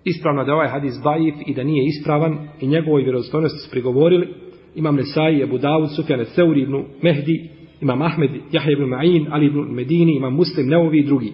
Ispravno 0.04 0.44
da 0.44 0.50
je 0.50 0.54
ovaj 0.54 0.68
hadis 0.68 0.94
zaif 0.94 1.34
i 1.46 1.54
da 1.54 1.64
nije 1.64 1.86
ispravan 1.86 2.48
i 2.60 2.66
njegovoj 2.66 3.02
vjerodostojnosti 3.02 3.58
su 3.58 3.70
prigovorili 3.70 4.34
Imam 4.74 4.96
Nesai, 4.96 5.42
Abu 5.42 5.58
Dawud, 5.58 5.96
Sufjan 5.96 6.24
Seuri 6.24 6.62
ibn 6.62 6.84
Mehdi, 7.02 7.50
Imam 7.80 8.02
Ahmed, 8.02 8.30
Jahja 8.52 8.72
ibn 8.72 8.84
Ma'in, 8.84 9.26
Ali 9.30 9.46
ibn 9.46 9.58
Medini, 9.58 10.16
Imam 10.16 10.34
Muslim, 10.34 10.68
Neovi 10.68 10.98
i 10.98 11.06
drugi. 11.06 11.32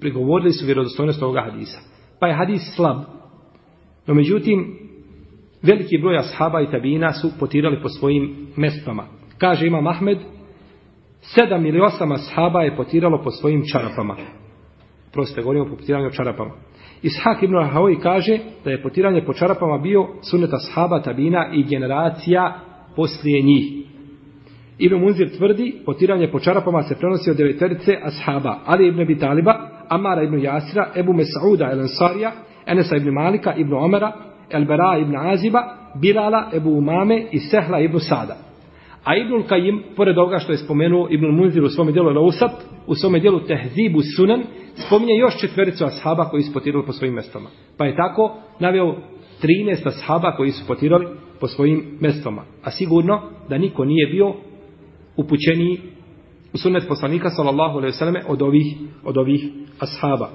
Prigovorili 0.00 0.52
su 0.52 0.66
vjerodostojnost 0.66 1.22
ovoga 1.22 1.40
hadisa. 1.40 1.93
Pa 2.24 2.28
je 2.28 2.34
hadis 2.34 2.74
slab. 2.76 2.96
No 4.06 4.14
međutim, 4.14 4.78
veliki 5.62 5.98
broj 5.98 6.18
ashaba 6.18 6.60
i 6.60 6.70
tabina 6.70 7.12
su 7.12 7.30
potirali 7.40 7.82
po 7.82 7.88
svojim 7.88 8.36
mestvama. 8.56 9.04
Kaže 9.38 9.66
Imam 9.66 9.86
Ahmed, 9.86 10.18
sedam 11.20 11.66
ili 11.66 11.80
osam 11.80 12.12
ashaba 12.12 12.62
je 12.62 12.76
potiralo 12.76 13.22
po 13.24 13.30
svojim 13.30 13.62
čarapama. 13.72 14.16
Proste, 15.12 15.42
govorimo 15.42 15.64
po 15.64 15.76
potiranju 15.76 16.10
čarapama. 16.10 16.50
Ishak 17.02 17.42
ibn 17.42 17.54
Rahavi 17.54 17.98
kaže 18.02 18.38
da 18.64 18.70
je 18.70 18.82
potiranje 18.82 19.24
po 19.24 19.32
čarapama 19.32 19.78
bio 19.78 20.06
suneta 20.30 20.56
ashaba, 20.56 21.02
tabina 21.02 21.50
i 21.52 21.64
generacija 21.64 22.60
poslije 22.96 23.42
njih. 23.42 23.86
Ibn 24.78 24.96
Munzir 24.96 25.36
tvrdi, 25.36 25.74
potiranje 25.86 26.30
po 26.30 26.40
čarapama 26.40 26.82
se 26.82 26.96
prenosi 26.98 27.30
od 27.30 27.36
deveterice 27.36 27.98
ashaba, 28.02 28.58
Ali 28.66 28.88
ibn 28.88 29.00
Abi 29.00 29.18
Taliba, 29.18 29.73
Amara 29.88 30.22
ibn 30.22 30.40
Jasira, 30.40 30.92
Ebu 30.96 31.12
Mesauda 31.12 31.70
el 31.72 31.80
Ansarija, 31.80 32.32
Enesa 32.66 32.96
ibn 32.96 33.10
Malika, 33.10 33.54
ibn 33.56 33.72
Omera, 33.72 34.12
El 34.50 34.64
Bera 34.64 34.98
ibn 34.98 35.16
Aziba, 35.16 35.60
Bilala, 36.00 36.50
Ebu 36.52 36.78
Umame 36.78 37.26
i 37.32 37.38
Sehla 37.38 37.80
ibn 37.80 37.98
Sada. 37.98 38.36
A 39.04 39.16
Ibnul 39.16 39.42
Kajim, 39.48 39.82
pored 39.96 40.18
ovoga 40.18 40.38
što 40.38 40.52
je 40.52 40.58
spomenuo 40.58 41.08
Ibnul 41.10 41.32
Munzir 41.32 41.64
u 41.64 41.68
svome 41.68 41.92
dijelu 41.92 42.12
Rausat, 42.12 42.50
u 42.86 42.94
svome 42.94 43.20
dijelu 43.20 43.40
Tehzibu 43.40 44.00
Sunan, 44.16 44.42
spominje 44.86 45.14
još 45.14 45.40
četvericu 45.40 45.84
ashaba 45.84 46.24
koji 46.24 46.42
su 46.42 46.52
potirali 46.52 46.86
po 46.86 46.92
svojim 46.92 47.14
mestama. 47.14 47.48
Pa 47.78 47.86
je 47.86 47.96
tako 47.96 48.36
naveo 48.60 48.96
13 49.42 49.86
ashaba 49.86 50.36
koji 50.36 50.50
su 50.50 50.66
potirali 50.66 51.06
po 51.40 51.46
svojim 51.46 51.98
mestama. 52.00 52.42
A 52.62 52.70
sigurno 52.70 53.22
da 53.48 53.58
niko 53.58 53.84
nije 53.84 54.06
bio 54.06 54.34
upućeniji 55.16 55.80
u 56.54 56.58
sunnet 56.58 56.88
poslanika 56.88 57.30
sallallahu 57.30 57.78
alejhi 57.78 57.92
ve 57.92 57.98
selleme 57.98 58.22
od 58.28 58.42
ovih 58.42 58.76
od 59.04 59.16
ovih 59.18 59.44
ashaba. 59.78 60.30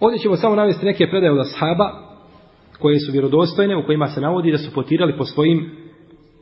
Ovdje 0.00 0.18
ćemo 0.18 0.36
samo 0.36 0.54
navesti 0.54 0.86
neke 0.86 1.10
predaje 1.10 1.32
od 1.32 1.40
ashaba 1.40 1.90
koje 2.78 3.00
su 3.00 3.12
vjerodostojne 3.12 3.76
u 3.76 3.86
kojima 3.86 4.06
se 4.06 4.20
navodi 4.20 4.52
da 4.52 4.58
su 4.58 4.74
potirali 4.74 5.16
po 5.18 5.24
svojim 5.24 5.70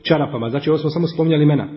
čarapama. 0.03 0.51
Znači 0.51 0.71
ovo 0.71 0.79
smo 0.79 0.91
samo 0.91 1.07
spominjali 1.07 1.43
imena. 1.43 1.69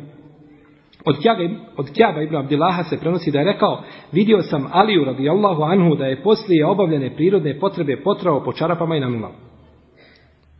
Od 1.05 1.15
Kjaba, 1.21 1.43
od 1.77 1.89
Kjaba 1.89 2.21
ibn 2.21 2.35
Abdillaha 2.35 2.83
se 2.83 2.99
prenosi 2.99 3.31
da 3.31 3.39
je 3.39 3.45
rekao 3.53 3.83
vidio 4.11 4.41
sam 4.41 4.67
Aliju 4.71 5.05
radijallahu 5.05 5.63
anhu 5.63 5.95
da 5.95 6.05
je 6.05 6.23
poslije 6.23 6.65
obavljene 6.65 7.15
prirodne 7.15 7.59
potrebe 7.59 8.01
potrao 8.03 8.43
po 8.43 8.53
čarapama 8.53 8.95
i 8.95 8.99
nanulao. 8.99 9.31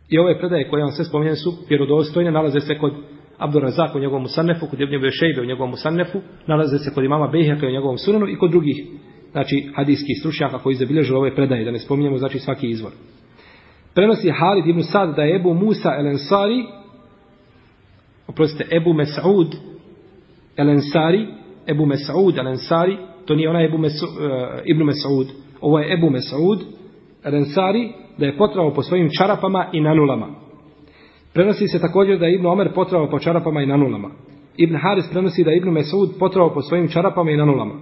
I 0.08 0.18
ove 0.18 0.38
predaje 0.38 0.70
koje 0.70 0.82
vam 0.82 0.92
sve 0.92 1.04
spominjene 1.04 1.36
su 1.36 1.52
vjerodostojne, 1.68 2.30
nalaze 2.30 2.60
se 2.60 2.78
kod 2.78 2.92
Abdur 3.38 3.62
Razak 3.62 3.94
u 3.94 3.98
njegovom 3.98 4.22
Musannefu, 4.22 4.66
kod 4.66 4.80
Ibn 4.80 5.10
Šejbe 5.10 5.40
u 5.40 5.44
njegovom 5.44 5.70
Musannefu, 5.70 6.20
nalaze 6.46 6.78
se 6.78 6.94
kod 6.94 7.04
imama 7.04 7.28
Bejheka 7.28 7.66
u 7.66 7.70
njegovom 7.70 7.98
Sunanu 7.98 8.28
i 8.28 8.36
kod 8.36 8.50
drugih 8.50 8.76
znači 9.32 9.68
hadijskih 9.74 10.16
stručnjaka 10.20 10.58
koji 10.58 10.76
zabilježuju 10.76 11.18
ove 11.18 11.34
predaje, 11.34 11.64
da 11.64 11.70
ne 11.70 11.78
spominjemo 11.78 12.18
znači 12.18 12.38
svaki 12.38 12.68
izvor. 12.68 12.92
Prenosi 13.94 14.30
Halid 14.30 14.66
ibn 14.66 14.82
Sad 14.82 15.16
da 15.16 15.22
je 15.22 15.36
Ebu 15.36 15.54
Musa 15.54 15.94
el 15.98 16.06
Ansari, 16.06 16.64
oprostite, 18.26 18.76
Ebu 18.76 18.90
Mes'ud 18.90 19.56
el 20.56 20.70
Ansari, 20.70 21.26
Ebu 21.66 21.86
Mes'ud 21.86 22.38
el 22.38 22.46
Ansari, 22.46 22.98
to 23.26 23.34
nije 23.34 23.50
onaj 23.50 23.64
Ebu 23.64 23.78
Mes'ud, 23.78 24.08
uh, 24.08 24.58
eh, 24.58 24.62
Ibn 24.64 24.82
Mes'ud, 24.82 25.26
ovo 25.60 25.78
je 25.78 25.94
Ebu 25.94 26.10
Mes'ud 26.10 26.58
el 27.24 27.34
Ansari, 27.34 27.92
da 28.18 28.26
je 28.26 28.36
potrao 28.38 28.74
po 28.74 28.82
svojim 28.82 29.08
čarapama 29.18 29.70
i 29.72 29.80
nanulama. 29.80 30.45
Prenosi 31.36 31.68
se 31.68 31.80
također 31.80 32.18
da 32.18 32.26
je 32.26 32.34
Ibn 32.34 32.46
Omer 32.46 32.72
potrao 32.74 33.10
po 33.10 33.18
čarapama 33.18 33.62
i 33.62 33.66
nanulama. 33.66 34.10
Ibn 34.56 34.76
Haris 34.76 35.04
prenosi 35.10 35.44
da 35.44 35.50
je 35.50 35.56
Ibn 35.56 35.70
Mesud 35.70 36.10
potrao 36.18 36.54
po 36.54 36.62
svojim 36.62 36.88
čarapama 36.88 37.30
i 37.30 37.36
nanulama. 37.36 37.74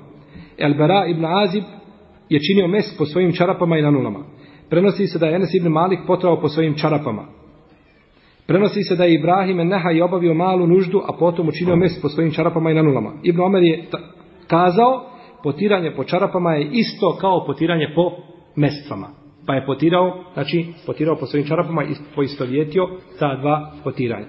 El 0.58 0.74
Bera 0.74 1.06
ibn 1.06 1.24
Azib 1.24 1.64
je 2.28 2.40
činio 2.40 2.68
mes 2.68 2.96
po 2.98 3.04
svojim 3.04 3.32
čarapama 3.32 3.78
i 3.78 3.82
nanulama. 3.82 4.18
Prenosi 4.70 5.06
se 5.06 5.18
da 5.18 5.26
je 5.26 5.36
Enes 5.36 5.54
ibn 5.54 5.68
Malik 5.68 5.98
potrao 6.06 6.40
po 6.40 6.48
svojim 6.48 6.74
čarapama. 6.74 7.24
Prenosi 8.46 8.82
se 8.82 8.96
da 8.96 9.04
je 9.04 9.14
Ibrahim 9.14 9.56
Neha 9.56 9.90
i 9.90 10.02
obavio 10.02 10.34
malu 10.34 10.66
nuždu, 10.66 11.02
a 11.08 11.12
potom 11.18 11.48
učinio 11.48 11.76
mes 11.76 12.02
po 12.02 12.08
svojim 12.08 12.32
čarapama 12.32 12.70
i 12.70 12.74
nanulama. 12.74 13.12
Ibn 13.22 13.40
Omer 13.40 13.62
je 13.62 13.84
kazao, 14.46 15.06
potiranje 15.42 15.92
po 15.96 16.04
čarapama 16.04 16.54
je 16.54 16.68
isto 16.72 17.16
kao 17.20 17.44
potiranje 17.46 17.86
po 17.94 18.12
mestvama. 18.56 19.23
Pa 19.46 19.54
je 19.54 19.66
potirao, 19.66 20.24
znači 20.35 20.66
potirao 20.87 21.16
po 21.16 21.26
svojim 21.26 21.46
čarapama 21.46 21.85
i 21.85 21.94
poistovjetio 22.14 22.88
ta 23.18 23.37
dva 23.37 23.72
potiranja. 23.85 24.26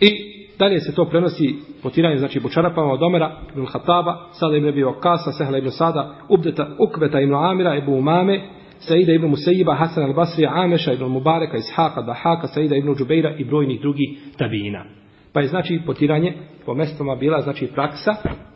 I 0.00 0.10
dalje 0.58 0.80
se 0.80 0.94
to 0.94 1.04
prenosi 1.04 1.54
potiranje, 1.82 2.18
znači 2.18 2.40
po 2.40 2.48
čarapama 2.48 2.92
od 2.92 3.02
Omera, 3.02 3.40
ibn 3.52 3.66
Hataba, 3.66 4.16
Sada 4.32 4.56
ibn 4.56 4.68
Abi 4.68 4.84
Kasa, 5.00 5.32
Sehla 5.32 5.58
ibn 5.58 5.70
Sada, 5.70 6.14
Ubdeta, 6.28 6.68
Ukbeta 6.78 7.20
ibn 7.20 7.34
Amira, 7.34 7.76
Ebu 7.76 7.92
Umame, 7.92 8.40
Saida 8.78 9.12
ibn 9.12 9.26
Musaiba, 9.26 9.74
Hasan 9.74 10.04
al-Basri, 10.04 10.46
Ameša 10.46 10.92
ibn 10.92 11.04
Mubareka, 11.04 11.56
Ishaqa, 11.56 12.02
Dahaka, 12.02 12.46
Saida 12.46 12.76
ibn 12.76 12.94
Džubeira 12.94 13.34
i 13.38 13.44
brojnih 13.44 13.80
drugih 13.80 14.08
tabina. 14.38 14.84
Pa 15.32 15.40
je 15.40 15.48
znači 15.48 15.80
potiranje 15.86 16.34
po 16.66 16.74
mestama 16.74 17.14
bila 17.14 17.40
znači 17.40 17.66
praksa, 17.66 18.14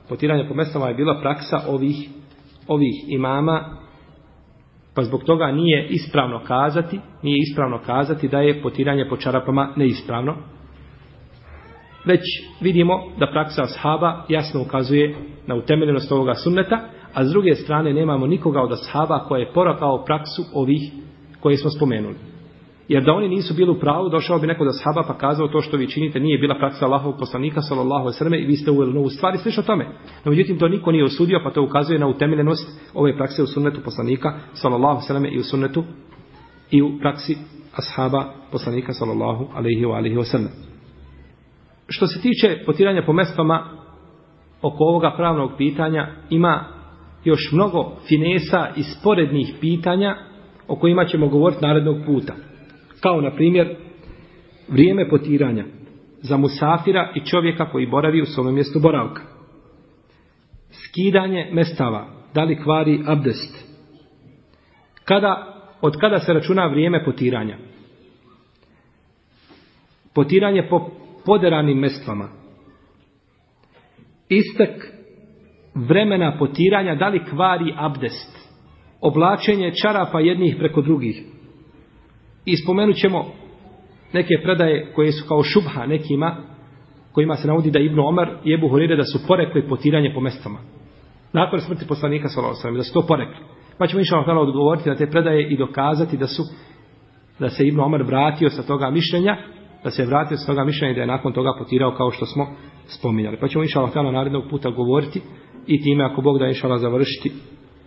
potiranje 0.09 0.49
po 0.49 0.55
mestama 0.55 0.89
je 0.89 0.95
bila 0.95 1.21
praksa 1.21 1.61
ovih 1.69 2.09
ovih 2.67 2.95
imama 3.09 3.77
Pa 4.95 5.03
zbog 5.03 5.25
toga 5.25 5.47
nije 5.47 5.87
ispravno 5.89 6.41
kazati, 6.47 7.01
nije 7.23 7.39
ispravno 7.39 7.79
kazati 7.87 8.29
da 8.29 8.41
je 8.41 8.63
potiranje 8.63 9.07
po 9.09 9.17
čarapama 9.17 9.73
neispravno. 9.77 10.37
Već 12.05 12.21
vidimo 12.61 13.01
da 13.19 13.31
praksa 13.31 13.63
ashaba 13.63 14.25
jasno 14.29 14.63
ukazuje 14.63 15.17
na 15.47 15.55
utemeljenost 15.55 16.13
ovoga 16.13 16.35
sunneta, 16.35 16.81
a 17.15 17.25
s 17.25 17.31
druge 17.31 17.55
strane 17.55 17.93
nemamo 17.93 18.27
nikoga 18.27 18.63
od 18.63 18.73
ashaba 18.73 19.19
koje 19.19 19.41
je 19.41 19.53
porakao 19.53 20.05
praksu 20.05 20.43
ovih 20.55 20.93
koje 21.41 21.57
smo 21.57 21.71
spomenuli. 21.71 22.15
Jer 22.89 23.05
da 23.05 23.13
oni 23.13 23.29
nisu 23.29 23.55
bili 23.55 23.71
u 23.71 23.81
pravu, 23.81 24.09
došao 24.09 24.39
bi 24.39 24.47
neko 24.47 24.65
da 24.65 24.73
sahaba 24.73 25.03
pa 25.09 25.19
kazao 25.19 25.49
to 25.49 25.61
što 25.61 25.77
vi 25.77 25.91
činite 25.91 26.21
nije 26.21 26.39
bila 26.39 26.55
praksa 26.59 26.85
Allahovog 26.85 27.19
poslanika 27.19 27.61
sallallahu 27.61 28.01
alejhi 28.01 28.15
ve 28.15 28.19
selleme 28.19 28.41
i 28.43 28.47
vi 28.47 28.57
ste 28.57 28.71
uveli 28.71 28.93
novu 28.93 29.09
stvar 29.09 29.35
i 29.35 29.39
slično 29.39 29.63
tome. 29.63 29.85
No 30.25 30.31
međutim 30.31 30.59
to 30.59 30.69
niko 30.69 30.93
nije 30.93 31.05
osudio, 31.05 31.41
pa 31.45 31.51
to 31.51 31.63
ukazuje 31.63 31.99
na 31.99 32.07
utemeljenost 32.07 32.91
ove 32.95 33.17
prakse 33.17 33.43
u 33.43 33.47
sunnetu 33.47 33.81
poslanika 33.85 34.39
sallallahu 34.53 34.91
alejhi 34.91 35.05
ve 35.05 35.07
selleme 35.07 35.29
i 35.29 35.39
u 35.39 35.45
sunnetu 35.45 35.85
i 36.71 36.83
u 36.83 36.99
praksi 37.01 37.37
ashaba 37.77 38.25
poslanika 38.53 38.93
sallallahu 38.93 39.49
alejhi 39.55 39.87
ve 39.87 39.93
alihi 39.93 40.17
wasallam. 40.17 40.51
Što 41.89 42.07
se 42.07 42.21
tiče 42.21 42.63
potiranja 42.67 43.03
po 43.07 43.13
mestama 43.13 43.65
oko 44.63 44.85
ovoga 44.85 45.15
pravnog 45.17 45.51
pitanja 45.59 46.09
ima 46.31 46.65
još 47.25 47.53
mnogo 47.53 47.93
finesa 48.09 48.69
i 48.77 48.83
sporednih 48.83 49.55
pitanja 49.61 50.17
o 50.69 50.77
kojima 50.77 51.05
ćemo 51.05 51.29
govoriti 51.29 51.65
narednog 51.65 51.97
puta 52.07 52.35
kao 53.03 53.21
na 53.21 53.31
primjer 53.31 53.77
vrijeme 54.69 55.09
potiranja 55.09 55.65
za 56.21 56.37
musafira 56.37 57.13
i 57.15 57.21
čovjeka 57.21 57.71
koji 57.71 57.87
boravi 57.87 58.23
u 58.23 58.27
svome 58.27 58.53
mjestu 58.53 58.81
boravka. 58.81 59.23
Skidanje 60.71 61.51
mestava, 61.53 62.07
da 62.35 62.45
li 62.45 62.63
kvari 62.63 63.03
abdest. 63.07 63.73
Kada, 65.05 65.63
od 65.81 65.97
kada 66.01 66.19
se 66.19 66.33
računa 66.33 66.67
vrijeme 66.67 67.05
potiranja? 67.05 67.59
Potiranje 70.15 70.67
po 70.71 70.91
poderanim 71.25 71.79
mestvama. 71.79 72.29
Istek 74.29 74.93
vremena 75.75 76.37
potiranja, 76.39 76.95
da 76.95 77.09
li 77.09 77.25
kvari 77.25 77.75
abdest. 77.77 78.49
Oblačenje 79.01 79.73
čarapa 79.83 80.21
jednih 80.21 80.57
preko 80.59 80.83
drugih. 80.83 81.23
I 82.45 82.57
spomenut 82.57 82.97
ćemo 82.97 83.25
neke 84.13 84.35
predaje 84.43 84.93
koje 84.95 85.13
su 85.13 85.29
kao 85.29 85.43
šubha 85.43 85.87
nekima, 85.87 86.37
kojima 87.13 87.37
se 87.37 87.49
navodi 87.49 87.71
da 87.71 87.79
Ibn 87.79 88.01
Omar 88.01 88.31
i 88.45 88.55
Ebu 88.55 88.69
Horire 88.69 88.97
da 88.97 89.05
su 89.05 89.27
porekli 89.27 89.69
potiranje 89.69 90.13
po 90.15 90.21
mestama. 90.21 90.59
Nakon 91.33 91.61
smrti 91.61 91.87
poslanika 91.89 92.29
Salosam, 92.29 92.75
da 92.75 92.83
su 92.83 92.93
to 92.93 93.07
porekli. 93.07 93.45
Pa 93.79 93.87
ćemo 93.87 94.01
inša 94.01 94.17
Allah 94.17 94.49
odgovoriti 94.49 94.89
na 94.89 94.97
te 94.97 95.07
predaje 95.07 95.49
i 95.49 95.57
dokazati 95.57 96.17
da 96.17 96.27
su 96.27 96.43
da 97.39 97.49
se 97.49 97.67
Ibn 97.67 97.81
Omar 97.81 98.03
vratio 98.03 98.51
sa 98.51 98.63
toga 98.63 98.91
mišljenja, 98.91 99.37
da 99.85 99.91
se 99.91 100.03
je 100.03 100.07
vratio 100.07 100.37
sa 100.37 100.47
toga 100.47 100.65
mišljenja 100.65 100.93
i 100.93 100.95
da 100.95 101.01
je 101.01 101.07
nakon 101.07 101.33
toga 101.33 101.55
potirao 101.59 101.95
kao 101.95 102.11
što 102.11 102.27
smo 102.27 102.47
spominjali. 102.87 103.37
Pa 103.41 103.49
ćemo 103.49 103.65
inša 103.65 103.81
Allah 103.81 104.13
narednog 104.13 104.45
puta 104.51 104.71
govoriti 104.71 105.21
i 105.67 105.83
time 105.83 106.05
ako 106.05 106.23
Bog 106.23 106.39
da 106.39 106.47
inša 106.47 106.67
Allah 106.67 106.81
završiti 106.81 107.33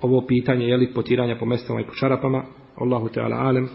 ovo 0.02 0.22
pitanje 0.28 0.66
je 0.66 0.78
li 0.78 0.94
potiranja 0.94 1.36
po 1.40 1.46
mestama 1.46 1.82
i 1.82 1.86
po 1.86 1.94
čarapama. 1.94 2.44
Allahu 2.78 3.10
Teala 3.10 3.36
alem. 3.36 3.70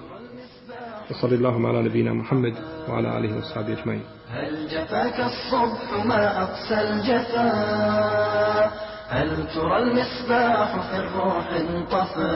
وصلى 1.11 1.35
اللهم 1.35 1.65
على 1.65 1.81
نبينا 1.81 2.13
محمد 2.13 2.53
وعلى 2.89 3.17
آله 3.17 3.37
وصحبه 3.37 3.73
أجمعين 3.73 4.01
هل 4.29 4.67
جفاك 4.67 5.19
الصبح 5.19 6.05
ما 6.05 6.43
أقسى 6.43 6.81
الجفا 6.89 7.51
هل 9.09 9.29
ترى 9.55 9.77
المصباح 9.77 10.89
في 10.89 10.97
الروح 10.97 11.49
انطفى 11.53 12.35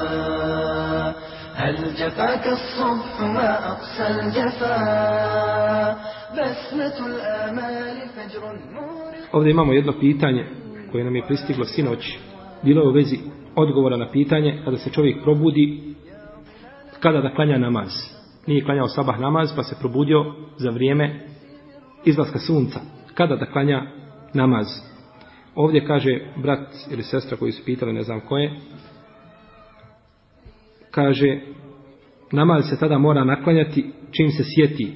هل 1.56 1.76
جفاك 1.94 2.48
الصبح 2.48 3.22
ما 3.22 3.72
أقسى 3.72 4.08
الجفا 4.08 4.78
بسمة 6.34 7.08
الآمال 7.08 8.10
فجر 8.16 8.52
النور 8.52 9.10
Ovdje 9.32 9.52
imamo 9.52 9.74
jedno 9.74 9.94
pitanje 10.00 10.46
koje 10.92 11.04
nam 11.04 11.16
je 11.16 11.26
pristiglo 11.28 11.66
sinoć. 11.66 12.18
Bilo 12.64 12.82
je 12.82 12.88
u 12.90 12.92
vezi 12.92 13.18
odgovora 13.56 13.98
na 13.98 14.12
pitanje 14.12 14.62
kada 14.66 14.78
se 14.78 14.90
čovjek 14.90 15.24
probudi 15.24 15.94
kada 17.00 17.22
da 17.22 17.36
klanja 17.36 17.58
namaz 17.58 18.13
nije 18.47 18.65
klanjao 18.65 18.89
sabah 18.89 19.21
namaz 19.21 19.53
pa 19.57 19.63
se 19.63 19.77
probudio 19.81 20.35
za 20.57 20.71
vrijeme 20.71 21.21
izlaska 22.05 22.39
sunca. 22.39 22.81
Kada 23.15 23.37
da 23.37 23.47
klanja 23.47 23.83
namaz? 24.35 24.67
Ovdje 25.55 25.87
kaže 25.87 26.21
brat 26.43 26.69
ili 26.91 27.03
sestra 27.03 27.37
koji 27.37 27.53
su 27.53 27.65
pitali, 27.65 27.93
ne 27.93 28.03
znam 28.03 28.21
ko 28.21 28.39
je, 28.39 28.61
kaže 30.91 31.41
namaz 32.33 32.65
se 32.71 32.79
tada 32.79 32.99
mora 32.99 33.25
naklanjati 33.25 33.93
čim 34.11 34.31
se 34.31 34.43
sjeti 34.45 34.93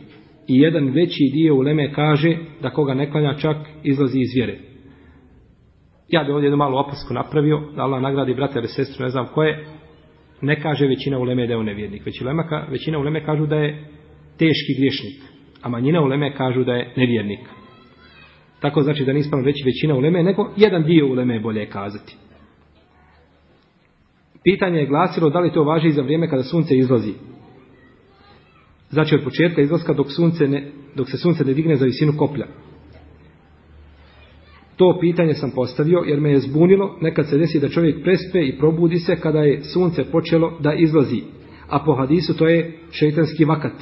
i 0.48 0.60
jedan 0.60 0.88
veći 0.88 1.30
dio 1.32 1.54
u 1.54 1.60
Leme 1.60 1.92
kaže 1.92 2.36
da 2.62 2.70
koga 2.70 2.94
ne 2.94 3.10
klanja 3.10 3.34
čak 3.34 3.56
izlazi 3.82 4.18
iz 4.20 4.28
vjere. 4.34 4.58
Ja 6.08 6.24
bi 6.24 6.32
ovdje 6.32 6.46
jednu 6.46 6.56
malu 6.56 6.78
opasku 6.78 7.14
napravio, 7.14 7.60
da 7.76 7.82
Allah 7.82 8.02
nagradi 8.02 8.34
brata 8.34 8.58
ili 8.58 8.68
sestru, 8.68 9.04
ne 9.04 9.10
znam 9.10 9.26
ko 9.26 9.42
je, 9.42 9.66
ne 10.40 10.60
kaže 10.62 10.86
većina 10.86 11.18
uleme 11.18 11.46
da 11.46 11.52
je 11.52 11.58
on 11.58 11.66
nevjernik. 11.66 12.06
Većina, 12.06 12.66
većina 12.70 12.98
uleme 12.98 13.24
kažu 13.24 13.46
da 13.46 13.56
je 13.56 13.84
teški 14.38 14.74
griješnik, 14.78 15.22
a 15.62 15.68
manjina 15.68 16.02
uleme 16.02 16.34
kažu 16.34 16.64
da 16.64 16.72
je 16.72 16.92
nevjernik. 16.96 17.40
Tako 18.60 18.82
znači 18.82 19.04
da 19.04 19.12
nismo 19.12 19.40
reći 19.40 19.64
većina 19.66 19.94
uleme, 19.94 20.22
nego 20.22 20.50
jedan 20.56 20.82
dio 20.82 21.06
uleme 21.06 21.34
je 21.34 21.40
bolje 21.40 21.66
kazati. 21.66 22.16
Pitanje 24.44 24.78
je 24.78 24.86
glasilo 24.86 25.30
da 25.30 25.40
li 25.40 25.52
to 25.52 25.64
važi 25.64 25.90
za 25.90 26.02
vrijeme 26.02 26.28
kada 26.28 26.42
sunce 26.42 26.76
izlazi. 26.76 27.12
Znači 28.90 29.14
od 29.14 29.24
početka 29.24 29.62
izlaska 29.62 29.92
dok, 29.92 30.06
sunce 30.16 30.48
ne, 30.48 30.70
dok 30.94 31.10
se 31.10 31.16
sunce 31.16 31.44
ne 31.44 31.54
digne 31.54 31.76
za 31.76 31.84
visinu 31.84 32.12
koplja. 32.18 32.46
To 34.78 34.98
pitanje 35.00 35.34
sam 35.34 35.50
postavio 35.50 35.98
jer 36.06 36.20
me 36.20 36.30
je 36.30 36.40
zbunilo 36.40 36.98
nekad 37.00 37.28
se 37.28 37.38
desi 37.38 37.60
da 37.60 37.68
čovjek 37.68 38.02
prespe 38.02 38.46
i 38.46 38.58
probudi 38.58 38.98
se 38.98 39.16
kada 39.16 39.38
je 39.38 39.62
sunce 39.62 40.04
počelo 40.04 40.58
da 40.60 40.74
izlazi. 40.74 41.22
A 41.68 41.84
po 41.84 41.94
hadisu 41.94 42.36
to 42.36 42.48
je 42.48 42.72
šeitanski 42.90 43.44
vakat. 43.44 43.72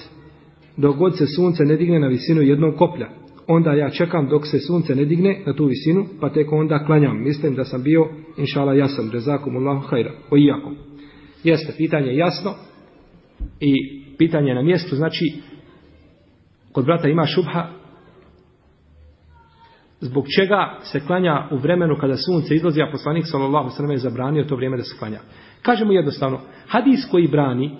Dok 0.76 0.96
god 0.96 1.18
se 1.18 1.26
sunce 1.26 1.64
ne 1.64 1.76
digne 1.76 2.00
na 2.00 2.06
visinu 2.06 2.42
jednog 2.42 2.74
koplja, 2.76 3.08
onda 3.46 3.72
ja 3.72 3.90
čekam 3.90 4.28
dok 4.28 4.46
se 4.46 4.58
sunce 4.58 4.94
ne 4.94 5.04
digne 5.04 5.42
na 5.46 5.52
tu 5.52 5.66
visinu, 5.66 6.06
pa 6.20 6.30
tek 6.30 6.52
onda 6.52 6.84
klanjam. 6.86 7.22
Mislim 7.22 7.54
da 7.54 7.64
sam 7.64 7.82
bio, 7.82 8.08
inšala, 8.36 8.74
jasan. 8.74 9.10
Rezakum 9.12 9.56
Allahu 9.56 9.86
hajra. 9.86 10.12
O 10.30 10.36
ijakom. 10.36 10.76
Jeste, 11.44 11.72
pitanje 11.76 12.06
je 12.06 12.16
jasno 12.16 12.54
i 13.60 13.74
pitanje 14.18 14.48
je 14.48 14.54
na 14.54 14.62
mjestu, 14.62 14.96
znači, 14.96 15.24
kod 16.72 16.84
brata 16.84 17.08
ima 17.08 17.26
šubha, 17.26 17.70
zbog 20.00 20.24
čega 20.40 20.78
se 20.82 21.00
klanja 21.00 21.48
u 21.50 21.56
vremenu 21.56 21.96
kada 22.00 22.16
sunce 22.16 22.54
izlazi, 22.54 22.82
a 22.82 22.90
poslanik 22.92 23.24
sallallahu 23.26 23.70
sallam 23.70 23.90
je 23.90 23.98
zabranio 23.98 24.44
to 24.44 24.56
vrijeme 24.56 24.76
da 24.76 24.82
se 24.82 24.98
klanja. 24.98 25.20
Kažemo 25.62 25.92
jednostavno, 25.92 26.40
hadis 26.68 27.06
koji 27.10 27.28
brani 27.28 27.70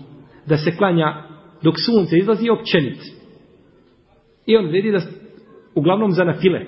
da 0.47 0.57
se 0.57 0.77
klanja 0.77 1.23
dok 1.63 1.75
sunce 1.87 2.19
izlazi 2.19 2.45
je 2.45 2.53
općenit. 2.53 2.99
I 4.47 4.57
on 4.57 4.67
vredi 4.67 4.93
da 4.93 5.01
uglavnom 5.75 6.13
za 6.13 6.25
nafile. 6.25 6.67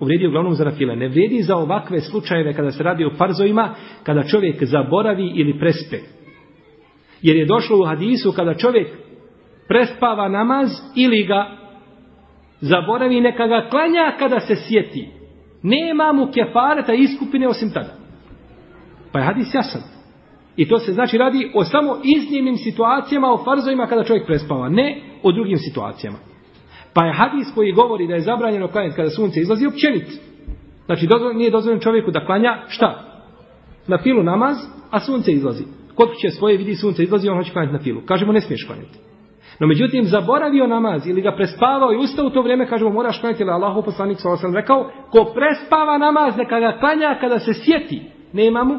vredi 0.00 0.26
uglavnom 0.26 0.54
za 0.54 0.64
nafile. 0.64 0.96
Ne 0.96 1.08
vredi 1.08 1.42
za 1.42 1.56
ovakve 1.56 2.00
slučajeve 2.00 2.52
kada 2.52 2.70
se 2.70 2.82
radi 2.82 3.04
o 3.04 3.10
farzovima, 3.16 3.74
kada 4.02 4.22
čovjek 4.22 4.64
zaboravi 4.64 5.32
ili 5.34 5.58
prespe. 5.58 5.98
Jer 7.22 7.36
je 7.36 7.46
došlo 7.46 7.78
u 7.78 7.84
hadisu 7.84 8.32
kada 8.32 8.54
čovjek 8.54 8.88
prespava 9.68 10.28
namaz 10.28 10.68
ili 10.96 11.24
ga 11.24 11.63
zaboravi 12.64 13.20
neka 13.20 13.46
ga 13.46 13.68
klanja 13.70 14.12
kada 14.18 14.40
se 14.40 14.56
sjeti. 14.56 15.08
Nema 15.62 16.12
mu 16.12 16.28
kefareta 16.32 16.92
iskupine 16.94 17.48
osim 17.48 17.70
tada. 17.70 17.94
Pa 19.12 19.18
je 19.18 19.24
hadis 19.24 19.54
jasan. 19.54 19.82
I 20.56 20.68
to 20.68 20.78
se 20.78 20.92
znači 20.92 21.18
radi 21.18 21.50
o 21.54 21.64
samo 21.64 21.96
iznimnim 22.04 22.56
situacijama, 22.56 23.32
o 23.32 23.44
farzovima 23.44 23.86
kada 23.86 24.04
čovjek 24.04 24.26
prespava, 24.26 24.68
ne 24.68 25.00
o 25.22 25.32
drugim 25.32 25.58
situacijama. 25.58 26.18
Pa 26.94 27.04
je 27.04 27.12
hadis 27.12 27.46
koji 27.54 27.72
govori 27.72 28.06
da 28.06 28.14
je 28.14 28.20
zabranjeno 28.20 28.68
klanjati 28.68 28.96
kada 28.96 29.10
sunce 29.10 29.40
izlazi 29.40 29.66
općenit. 29.66 30.20
Znači 30.86 31.06
dozvoljeno, 31.06 31.38
nije 31.38 31.50
dozvoljeno 31.50 31.82
čovjeku 31.82 32.10
da 32.10 32.26
klanja 32.26 32.62
šta? 32.68 33.04
Na 33.86 33.98
filu 34.02 34.22
namaz, 34.22 34.56
a 34.90 35.00
sunce 35.00 35.32
izlazi. 35.32 35.64
Kod 35.94 36.08
će 36.20 36.30
svoje 36.30 36.56
vidi 36.56 36.74
sunce 36.74 37.02
izlazi, 37.02 37.28
on 37.28 37.36
hoće 37.36 37.52
klanjati 37.52 37.72
na 37.72 37.82
filu. 37.82 38.00
Kažemo 38.06 38.32
ne 38.32 38.40
smiješ 38.40 38.66
klanjati. 38.66 38.98
No 39.60 39.66
međutim, 39.66 40.04
zaboravio 40.04 40.66
namaz 40.66 41.06
ili 41.06 41.22
ga 41.22 41.32
prespavao 41.36 41.92
i 41.92 41.96
ustao 41.96 42.26
u 42.26 42.30
to 42.30 42.42
vrijeme, 42.42 42.66
kažemo, 42.66 42.90
moraš 42.90 43.20
klanjati, 43.20 43.42
ali 43.42 43.52
Allahu 43.52 43.82
poslanik 43.82 44.18
sa 44.20 44.36
sam 44.36 44.54
rekao, 44.54 44.90
ko 45.10 45.32
prespava 45.34 45.98
namaz, 45.98 46.36
neka 46.36 46.60
ga 46.60 46.76
klanja 46.80 47.18
kada 47.20 47.38
se 47.38 47.52
sjeti, 47.54 48.02
nema 48.32 48.64
mu 48.64 48.74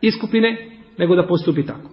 iskupine, 0.00 0.56
nego 0.98 1.14
da 1.16 1.26
postupi 1.26 1.66
tako. 1.66 1.90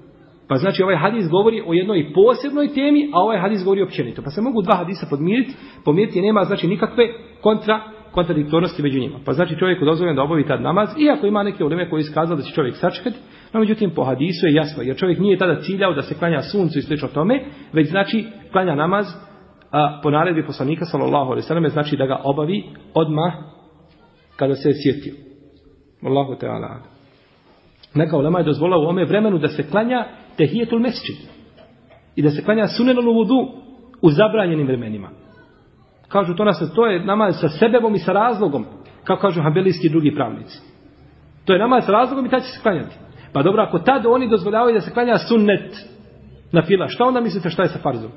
Pa 0.47 0.56
znači 0.56 0.84
ovaj 0.84 0.95
hadis 0.95 1.29
govori 1.29 1.63
o 1.67 1.73
jednoj 1.73 2.13
posebnoj 2.13 2.67
temi, 2.67 3.10
a 3.13 3.19
ovaj 3.19 3.39
hadis 3.39 3.63
govori 3.63 3.84
općenito. 3.84 4.21
Pa 4.21 4.29
se 4.29 4.41
mogu 4.41 4.62
dva 4.62 4.75
hadisa 4.75 5.08
podmiriti, 5.10 5.53
pomiriti 5.86 6.21
nema 6.21 6.43
znači 6.43 6.67
nikakve 6.67 7.03
kontra 7.41 7.82
kontradiktornosti 8.13 8.82
među 8.84 8.99
njima. 8.99 9.19
Pa 9.25 9.34
znači 9.34 9.56
čovjeku 9.60 9.86
dozvoljeno 9.86 10.15
da 10.15 10.23
obavi 10.23 10.47
tad 10.47 10.62
namaz, 10.62 10.89
iako 10.99 11.27
ima 11.27 11.43
neke 11.43 11.63
uleme 11.63 11.89
koji 11.89 12.01
iskazali 12.01 12.38
da 12.38 12.43
će 12.43 12.53
čovjek 12.53 12.75
sačekati, 12.75 13.17
no 13.53 13.59
međutim 13.59 13.91
po 13.95 14.03
hadisu 14.03 14.47
je 14.47 14.53
jasno, 14.53 14.83
jer 14.83 14.97
čovjek 14.97 15.19
nije 15.19 15.37
tada 15.37 15.61
ciljao 15.61 15.93
da 15.93 16.01
se 16.01 16.15
klanja 16.19 16.41
suncu 16.41 16.79
i 16.79 16.81
slično 16.81 17.07
tome, 17.07 17.45
već 17.73 17.89
znači 17.89 18.25
klanja 18.51 18.75
namaz 18.75 19.05
a, 19.71 19.99
po 20.03 20.11
naredbi 20.11 20.45
poslanika 20.45 20.85
sallallahu 20.85 21.31
alaihi 21.31 21.47
sallam, 21.47 21.69
znači 21.69 21.97
da 21.97 22.05
ga 22.05 22.21
obavi 22.23 22.63
odmah 22.93 23.33
kada 24.35 24.55
se 24.55 24.69
je 24.69 24.75
sjetio. 24.83 25.13
Allahu 26.05 26.35
Teala. 26.35 26.79
Neka 27.95 28.17
ulema 28.17 28.39
je 28.39 28.45
dozvolila 28.45 28.77
u 28.77 28.89
ome 28.89 29.05
vremenu 29.05 29.37
da 29.37 29.47
se 29.47 29.69
klanja 29.69 30.05
tehijetul 30.37 30.79
mesčid 30.79 31.15
i 32.15 32.21
da 32.21 32.29
se 32.29 32.43
klanja 32.43 32.67
sunenul 32.67 33.13
vudu 33.13 33.47
u 34.01 34.11
zabranjenim 34.11 34.67
vremenima. 34.67 35.09
Kažu 36.07 36.35
to 36.35 36.45
nas 36.45 36.71
to 36.75 36.85
je 36.85 37.05
namaz 37.05 37.35
sa 37.41 37.49
sebebom 37.49 37.95
i 37.95 37.99
sa 37.99 38.11
razlogom, 38.11 38.65
kako 39.03 39.21
kažu 39.21 39.41
habelijski 39.41 39.89
drugi 39.89 40.15
pravnici. 40.15 40.57
To 41.45 41.53
je 41.53 41.59
namaz 41.59 41.85
sa 41.85 41.91
razlogom 41.91 42.25
i 42.25 42.29
tad 42.29 42.41
će 42.41 42.49
se 42.49 42.61
klanjati. 42.61 42.95
Pa 43.33 43.43
dobro, 43.43 43.63
ako 43.63 43.79
tad 43.79 44.05
oni 44.05 44.29
dozvoljavaju 44.29 44.73
da 44.73 44.81
se 44.81 44.93
klanja 44.93 45.17
sunnet 45.17 45.75
na 46.51 46.61
fila, 46.61 46.87
šta 46.87 47.05
onda 47.05 47.21
mislite 47.21 47.49
šta 47.49 47.63
je 47.63 47.69
sa 47.69 47.79
farzom? 47.79 48.11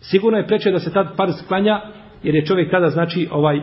Sigurno 0.00 0.38
je 0.38 0.46
preče 0.46 0.70
da 0.70 0.78
se 0.78 0.92
tad 0.92 1.16
farz 1.16 1.34
klanja, 1.48 1.80
jer 2.22 2.34
je 2.34 2.46
čovjek 2.46 2.70
tada 2.70 2.88
znači 2.88 3.28
ovaj 3.30 3.60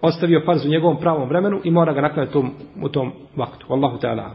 ostavio 0.00 0.42
farz 0.46 0.66
u 0.66 0.68
njegovom 0.68 0.96
pravom 1.00 1.28
vremenu 1.28 1.60
i 1.64 1.70
mora 1.70 1.92
ga 1.92 2.00
naklanjati 2.00 2.32
tom, 2.32 2.50
u 2.82 2.88
tom 2.88 3.12
vaktu. 3.36 3.66
Wallahu 3.68 4.00
ta'ala. 4.02 4.30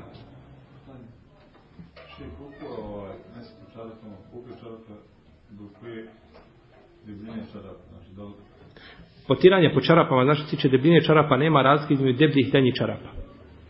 Debljine 7.06 7.43
znači 7.49 8.13
da. 8.15 8.23
Potiranje 9.27 9.71
po 9.73 9.82
čarapama, 9.82 10.23
znači 10.23 10.49
tiče 10.49 10.69
debljine 10.69 11.01
čarapa, 11.01 11.38
nema 11.38 11.62
razlike 11.62 11.93
između 11.93 12.17
debljih 12.17 12.47
i 12.47 12.51
tanjih 12.51 12.73
čarapa. 12.73 13.27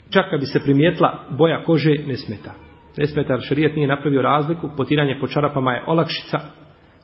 Čak 0.10 0.30
kad 0.30 0.40
bi 0.40 0.46
se 0.46 0.60
primijetla 0.60 1.26
boja 1.30 1.64
kože, 1.64 1.96
ne 2.08 2.18
smeta. 2.18 2.54
Ne 2.98 3.08
smeta, 3.08 3.34
jer 3.34 3.42
šarijet 3.42 3.76
nije 3.76 3.88
napravio 3.88 4.22
razliku, 4.22 4.70
potiranje 4.78 5.18
po 5.22 5.28
čarapama 5.28 5.74
je 5.74 5.84
olakšica, 5.88 6.40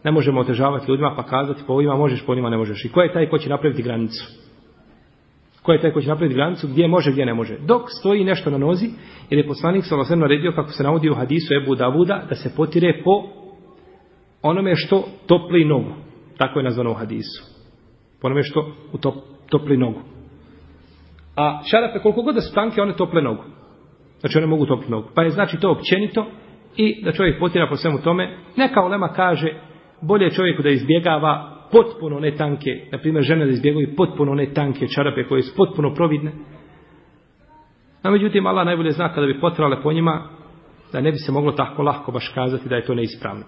ne 0.03 0.11
možemo 0.11 0.41
otežavati 0.41 0.91
ljudima 0.91 1.13
pa 1.15 1.23
kazati 1.23 1.63
po 1.67 1.73
ovima 1.73 1.95
možeš, 1.95 2.25
po 2.25 2.31
onima 2.31 2.49
ne 2.49 2.57
možeš. 2.57 2.85
I 2.85 2.89
ko 2.89 3.01
je 3.01 3.13
taj 3.13 3.29
ko 3.29 3.37
će 3.37 3.49
napraviti 3.49 3.83
granicu? 3.83 4.25
Ko 5.61 5.73
je 5.73 5.81
taj 5.81 5.91
ko 5.91 6.01
će 6.01 6.07
napraviti 6.07 6.35
granicu 6.35 6.67
gdje 6.67 6.87
može, 6.87 7.11
gdje 7.11 7.25
ne 7.25 7.33
može? 7.33 7.57
Dok 7.57 7.81
stoji 7.99 8.23
nešto 8.23 8.49
na 8.49 8.57
nozi, 8.57 8.89
jer 9.29 9.39
je 9.39 9.47
poslanik 9.47 9.83
sa 9.85 10.15
naredio 10.15 10.51
kako 10.51 10.69
se 10.69 10.83
navodi 10.83 11.09
u 11.09 11.15
hadisu 11.15 11.53
Ebu 11.63 11.75
Davuda 11.75 12.25
da 12.29 12.35
se 12.35 12.55
potire 12.55 13.01
po 13.03 13.23
onome 14.41 14.75
što 14.75 15.07
topli 15.27 15.65
nogu. 15.65 15.93
Tako 16.37 16.59
je 16.59 16.63
nazvano 16.63 16.91
u 16.91 16.93
hadisu. 16.93 17.43
Po 18.21 18.27
onome 18.27 18.43
što 18.43 18.71
u 18.93 18.97
top, 18.97 19.15
topli 19.49 19.77
nogu. 19.77 20.12
A 21.35 21.61
šarape 21.71 21.99
koliko 21.99 22.21
god 22.21 22.35
da 22.35 22.41
su 22.41 22.53
tanke, 22.53 22.81
one 22.81 22.95
tople 22.95 23.21
nogu. 23.21 23.43
Znači 24.19 24.37
one 24.37 24.47
mogu 24.47 24.65
topli 24.65 24.89
nogu. 24.89 25.09
Pa 25.15 25.23
je 25.23 25.29
znači 25.29 25.59
to 25.59 25.71
općenito 25.71 26.25
i 26.77 27.03
da 27.03 27.11
čovjek 27.11 27.39
potira 27.39 27.67
po 27.69 27.75
svemu 27.75 28.01
tome. 28.01 28.37
Neka 28.55 28.81
olema 28.81 29.07
kaže 29.07 29.53
bolje 30.01 30.29
čovjeku 30.29 30.63
da 30.63 30.69
izbjegava 30.69 31.53
potpuno 31.71 32.19
ne 32.19 32.35
tanke, 32.35 32.69
na 32.91 32.97
primjer 32.97 33.23
žene 33.23 33.45
da 33.45 33.51
izbjegaju 33.51 33.95
potpuno 33.97 34.33
ne 34.33 34.53
tanke 34.53 34.87
čarape 34.87 35.23
koje 35.23 35.41
su 35.41 35.55
potpuno 35.57 35.93
providne. 35.93 36.31
A 38.03 38.11
međutim, 38.11 38.47
Allah 38.47 38.65
najbolje 38.65 38.91
zna 38.91 39.13
kada 39.13 39.27
bi 39.27 39.39
potrale 39.39 39.81
po 39.83 39.93
njima, 39.93 40.29
da 40.91 41.01
ne 41.01 41.11
bi 41.11 41.17
se 41.17 41.31
moglo 41.31 41.51
tako 41.51 41.83
lahko 41.83 42.11
baš 42.11 42.31
kazati 42.35 42.69
da 42.69 42.75
je 42.75 42.85
to 42.85 42.95
neispravno. 42.95 43.43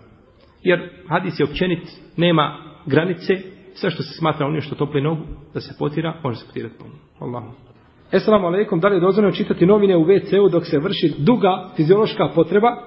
Jer 0.64 0.90
hadis 1.08 1.40
je 1.40 1.44
općenit, 1.44 1.82
nema 2.18 2.58
granice, 2.86 3.34
sve 3.74 3.92
što 3.92 4.04
se 4.04 4.14
smatra 4.20 4.48
onim 4.48 4.62
što 4.62 4.76
topli 4.76 5.02
nogu, 5.02 5.24
da 5.54 5.60
se 5.60 5.76
potira, 5.80 6.14
može 6.24 6.38
se 6.38 6.48
potirati 6.48 6.76
po 6.80 6.86
njima. 6.86 7.00
Allahu. 7.20 7.75
Esselamu 8.12 8.48
alaikum, 8.48 8.80
da 8.80 8.88
li 8.88 8.96
je 8.96 9.00
dozvoljeno 9.00 9.36
čitati 9.36 9.66
novine 9.66 9.98
u 9.98 10.06
WC-u 10.06 10.50
dok 10.50 10.66
se 10.66 10.80
vrši 10.80 11.14
duga 11.18 11.70
fiziološka 11.76 12.30
potreba, 12.36 12.78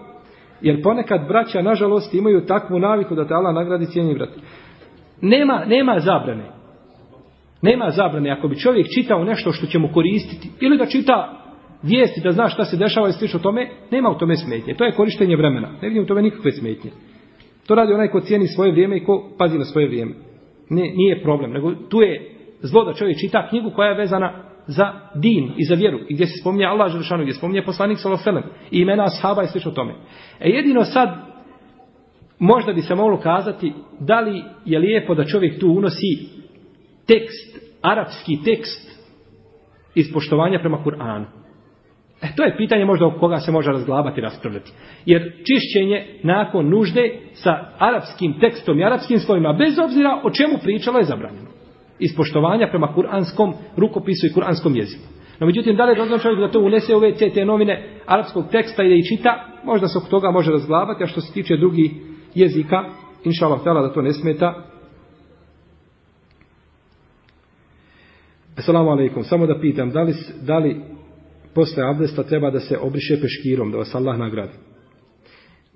jer 0.61 0.83
ponekad 0.83 1.29
braća, 1.29 1.63
nažalost, 1.63 2.15
imaju 2.15 2.47
takvu 2.47 2.79
naviku 2.79 3.15
da 3.15 3.27
te 3.27 3.35
Allah 3.35 3.55
nagradi 3.55 3.87
cijenji 3.87 4.15
brat. 4.15 4.31
Nema, 5.21 5.65
nema 5.67 5.99
zabrane. 5.99 6.45
Nema 7.63 7.91
zabrane. 7.91 8.31
Ako 8.31 8.49
bi 8.49 8.59
čovjek 8.59 8.87
čitao 8.95 9.25
nešto 9.25 9.53
što 9.53 9.67
će 9.67 9.79
mu 9.79 9.89
koristiti, 9.95 10.51
ili 10.61 10.79
da 10.79 10.87
čita 10.87 11.45
vijesti 11.83 12.21
da 12.21 12.33
zna 12.33 12.49
šta 12.49 12.65
se 12.65 12.77
dešava 12.77 13.09
i 13.09 13.13
slično 13.13 13.41
tome, 13.41 13.71
nema 13.91 14.11
u 14.11 14.19
tome 14.19 14.37
smetnje. 14.37 14.75
To 14.75 14.85
je 14.85 14.93
korištenje 14.93 15.37
vremena. 15.37 15.69
Ne 15.83 15.89
vidim 15.89 16.03
u 16.03 16.07
tome 16.07 16.23
nikakve 16.23 16.53
smetnje. 16.53 16.91
To 17.67 17.75
radi 17.75 17.93
onaj 17.93 18.09
ko 18.09 18.21
cijeni 18.21 18.47
svoje 18.47 18.73
vrijeme 18.73 18.97
i 18.97 19.05
ko 19.05 19.31
pazi 19.39 19.59
na 19.59 19.65
svoje 19.65 19.89
vrijeme. 19.89 20.13
Ne, 20.71 20.83
nije 20.83 21.23
problem. 21.23 21.53
Nego 21.53 21.75
tu 21.75 22.01
je 22.01 22.31
zlo 22.61 22.85
da 22.85 22.93
čovjek 22.93 23.19
čita 23.21 23.49
knjigu 23.49 23.71
koja 23.71 23.89
je 23.89 23.97
vezana 23.97 24.48
za 24.69 24.93
din 25.15 25.53
i 25.57 25.65
za 25.65 25.75
vjeru. 25.75 25.99
I 26.09 26.15
gdje 26.15 26.27
se 26.27 26.41
spominje 26.41 26.65
Allah 26.65 26.93
Želešanu, 26.93 27.23
gdje 27.23 27.33
se 27.33 27.39
spominje 27.39 27.63
poslanik 27.63 27.99
Salofelem 27.99 28.43
i 28.71 28.79
imena 28.79 29.05
ashaba 29.05 29.43
i 29.43 29.47
slično 29.47 29.71
tome. 29.71 29.95
E 30.41 30.49
jedino 30.49 30.85
sad 30.85 31.09
možda 32.39 32.73
bi 32.73 32.83
se 32.83 32.95
moglo 32.95 33.21
kazati 33.21 33.73
da 34.01 34.21
li 34.21 34.43
je 34.65 34.79
lijepo 34.79 35.15
da 35.15 35.25
čovjek 35.25 35.61
tu 35.61 35.69
unosi 35.69 36.29
tekst, 37.07 37.59
arapski 37.83 38.39
tekst 38.45 38.89
iz 39.95 40.13
poštovanja 40.13 40.59
prema 40.59 40.79
Kur'anu. 40.85 41.25
E, 42.23 42.27
to 42.37 42.45
je 42.45 42.57
pitanje 42.57 42.85
možda 42.85 43.07
o 43.07 43.19
koga 43.21 43.37
se 43.37 43.53
može 43.53 43.71
razglabati 43.71 44.21
i 44.21 44.23
raspravljati. 44.23 44.73
Jer 45.07 45.33
čišćenje 45.33 46.07
nakon 46.23 46.69
nužde 46.69 47.19
sa 47.33 47.51
arapskim 47.79 48.41
tekstom 48.41 48.81
i 48.81 48.85
arapskim 48.85 49.19
slovima, 49.19 49.53
bez 49.53 49.79
obzira 49.85 50.21
o 50.25 50.31
čemu 50.31 50.59
pričalo 50.63 50.99
je 50.99 51.05
zabranjeno. 51.05 51.58
Iz 51.99 52.17
poštovanja 52.17 52.69
prema 52.71 52.95
kuranskom 52.95 53.55
rukopisu 53.77 54.27
i 54.27 54.33
kuranskom 54.33 54.77
jeziku. 54.77 55.05
No 55.41 55.47
međutim, 55.47 55.77
da 55.77 55.85
li 55.85 55.93
je 55.93 55.97
dozvan 55.97 56.19
čovjek 56.19 56.41
da 56.41 56.51
to 56.51 56.61
unese 56.61 56.97
u 56.97 57.01
WC 57.01 57.35
te 57.35 57.45
novine 57.45 58.01
arapskog 58.07 58.45
teksta 58.51 58.85
i 58.85 58.89
da 58.89 58.95
ih 58.95 59.05
čita, 59.09 59.45
možda 59.65 59.89
se 59.89 59.99
oko 59.99 60.09
toga 60.09 60.31
može 60.31 60.51
razglabati, 60.51 61.05
a 61.05 61.07
što 61.07 61.21
se 61.21 61.33
tiče 61.33 61.57
drugih 61.57 61.91
jezika, 62.35 62.85
inša 63.25 63.47
Allah 63.47 63.65
da 63.65 63.93
to 63.93 64.03
ne 64.03 64.13
smeta. 64.13 64.65
Assalamu 68.57 68.91
alaikum, 68.91 69.25
samo 69.25 69.47
da 69.47 69.61
pitam, 69.61 69.91
da 69.91 70.03
li, 70.03 70.15
da 70.43 70.59
li 70.59 70.81
posle 71.55 71.85
abdesta 71.91 72.23
treba 72.23 72.51
da 72.51 72.61
se 72.61 72.79
obriše 72.79 73.21
peškirom, 73.21 73.71
da 73.73 73.79
vas 73.79 73.95
Allah 73.95 74.19
nagradi? 74.19 74.53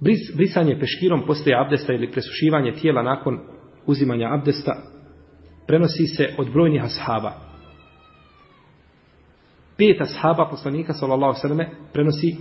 Bris, 0.01 0.37
brisanje 0.37 0.79
peškirom 0.81 1.23
posle 1.27 1.53
abdesta 1.55 1.93
ili 1.93 2.11
presušivanje 2.11 2.73
tijela 2.73 3.03
nakon 3.03 3.39
uzimanja 3.87 4.29
abdesta 4.33 4.92
prenosi 5.73 6.07
se 6.07 6.35
od 6.39 6.53
brojnih 6.53 6.85
ashaba. 6.85 7.33
Pet 9.79 10.01
ashaba 10.01 10.49
poslanika, 10.51 10.93
sallallahu 10.93 11.39
sallam, 11.41 11.67
prenosi 11.93 12.37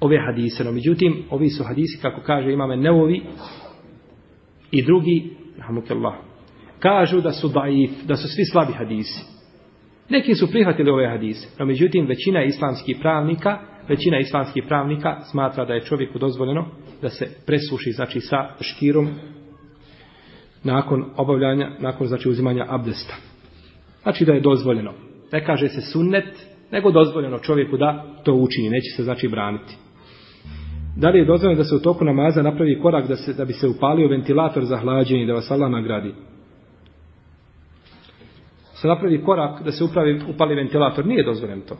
ove 0.00 0.18
hadise. 0.26 0.64
No, 0.64 0.72
međutim, 0.72 1.24
ovi 1.30 1.48
su 1.48 1.64
hadisi, 1.64 1.98
kako 2.02 2.20
kaže 2.20 2.52
imame 2.52 2.76
Neovi 2.76 3.22
i 4.70 4.82
drugi, 4.82 5.30
rahmukallah, 5.58 6.14
kažu 6.78 7.20
da 7.20 7.32
su 7.32 7.48
daif, 7.48 7.90
da 8.06 8.16
su 8.16 8.28
svi 8.28 8.44
slabi 8.44 8.72
hadisi. 8.72 9.24
Neki 10.08 10.34
su 10.34 10.50
prihvatili 10.50 10.90
ove 10.90 11.08
hadise, 11.08 11.48
no 11.58 11.66
međutim, 11.66 12.06
većina 12.06 12.44
islamskih 12.44 12.96
pravnika, 13.00 13.58
većina 13.88 14.18
islamskih 14.18 14.64
pravnika 14.68 15.20
smatra 15.30 15.64
da 15.64 15.74
je 15.74 15.84
čovjeku 15.84 16.18
dozvoljeno 16.18 16.66
da 17.02 17.08
se 17.08 17.26
presuši, 17.46 17.92
znači 17.92 18.20
sa 18.20 18.36
škirom 18.60 19.08
nakon 20.64 21.04
obavljanja, 21.16 21.70
nakon 21.78 22.06
znači 22.06 22.28
uzimanja 22.28 22.66
abdesta. 22.68 23.14
Znači 24.02 24.24
da 24.24 24.32
je 24.32 24.40
dozvoljeno. 24.40 24.92
Ne 25.32 25.44
kaže 25.44 25.68
se 25.68 25.80
sunnet, 25.80 26.46
nego 26.70 26.90
dozvoljeno 26.90 27.38
čovjeku 27.38 27.76
da 27.76 28.04
to 28.24 28.34
učini, 28.34 28.70
neće 28.70 28.90
se 28.96 29.02
znači 29.04 29.28
braniti. 29.28 29.76
Da 30.96 31.08
li 31.08 31.18
je 31.18 31.24
dozvoljeno 31.24 31.58
da 31.58 31.64
se 31.64 31.74
u 31.74 31.82
toku 31.82 32.04
namaza 32.04 32.42
napravi 32.42 32.80
korak 32.82 33.08
da, 33.08 33.16
se, 33.16 33.32
da 33.32 33.44
bi 33.44 33.52
se 33.52 33.68
upalio 33.68 34.08
ventilator 34.08 34.64
za 34.64 34.76
hlađenje, 34.76 35.26
da 35.26 35.32
vas 35.32 35.50
Allah 35.50 35.70
nagradi? 35.70 36.14
Se 38.74 38.88
napravi 38.88 39.22
korak 39.24 39.62
da 39.62 39.72
se 39.72 39.84
upravi, 39.84 40.20
upali 40.34 40.54
ventilator, 40.54 41.06
nije 41.06 41.24
dozvoljeno 41.24 41.62
to. 41.68 41.76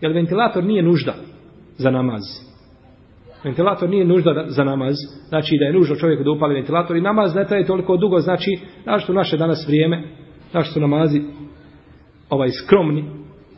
Jer 0.00 0.12
ventilator 0.12 0.64
nije 0.64 0.82
nužda 0.82 1.14
za 1.76 1.90
namaz. 1.90 2.47
Ventilator 3.44 3.90
nije 3.90 4.04
nužda 4.04 4.44
za 4.46 4.64
namaz, 4.64 4.94
znači 5.28 5.56
da 5.58 5.64
je 5.64 5.72
nužno 5.72 5.96
čovjeku 5.96 6.24
da 6.24 6.30
upali 6.30 6.54
ventilator 6.54 6.96
i 6.96 7.00
namaz 7.00 7.34
ne 7.34 7.46
traje 7.46 7.66
toliko 7.66 7.96
dugo, 7.96 8.18
znači, 8.18 8.58
našto 8.84 9.04
što 9.04 9.12
naše 9.12 9.36
danas 9.36 9.68
vrijeme, 9.68 10.02
znaš 10.50 10.72
su 10.72 10.80
namazi 10.80 11.20
ovaj 12.30 12.48
skromni, 12.50 13.04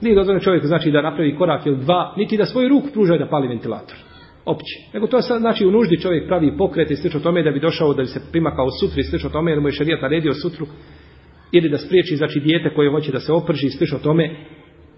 nije 0.00 0.14
dozvoljeno 0.14 0.44
čovjeku 0.44 0.66
znači 0.66 0.90
da 0.90 1.02
napravi 1.02 1.36
korak 1.36 1.66
ili 1.66 1.76
dva, 1.76 2.14
niti 2.16 2.36
da 2.36 2.46
svoju 2.46 2.68
ruku 2.68 2.88
pruža 2.92 3.18
da 3.18 3.28
pali 3.28 3.48
ventilator 3.48 3.96
opće. 4.44 4.76
Nego 4.94 5.06
to 5.06 5.22
sad, 5.22 5.40
znači 5.40 5.66
u 5.66 5.70
nuždi 5.70 6.00
čovjek 6.00 6.26
pravi 6.26 6.56
pokret 6.58 6.90
i 6.90 6.96
slično 6.96 7.20
tome 7.20 7.42
da 7.42 7.50
bi 7.50 7.60
došao 7.60 7.94
da 7.94 8.02
bi 8.02 8.08
se 8.08 8.20
primakao 8.30 8.66
sutri 8.80 9.00
i 9.00 9.04
slično 9.04 9.30
tome 9.30 9.50
jer 9.50 9.60
mu 9.60 9.68
je 9.68 9.72
šarijat 9.72 10.02
naredio 10.02 10.32
sutru 10.34 10.66
ili 11.52 11.68
da 11.68 11.78
spriječi 11.78 12.16
znači 12.16 12.40
dijete 12.40 12.74
koje 12.74 12.90
hoće 12.90 13.12
da 13.12 13.20
se 13.20 13.32
oprži 13.32 13.66
i 13.66 13.70
slično 13.70 13.98
tome 13.98 14.36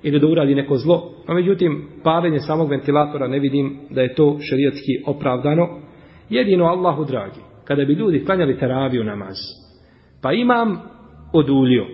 ili 0.03 0.21
da 0.21 0.27
uradi 0.27 0.55
neko 0.55 0.77
zlo. 0.77 1.11
A 1.27 1.35
međutim, 1.35 1.89
pavenje 2.05 2.39
samog 2.39 2.71
ventilatora 2.71 3.29
ne 3.29 3.39
vidim 3.39 3.79
da 3.91 4.03
je 4.03 4.15
to 4.15 4.39
šarijatski 4.41 5.03
opravdano. 5.07 5.69
Jedino 6.31 6.65
Allahu 6.65 7.05
dragi, 7.05 7.41
kada 7.65 7.85
bi 7.85 7.93
ljudi 7.93 8.25
klanjali 8.25 8.59
teraviju 8.59 9.05
namaz, 9.05 9.37
pa 10.23 10.33
imam 10.33 10.81
odulio. 11.33 11.87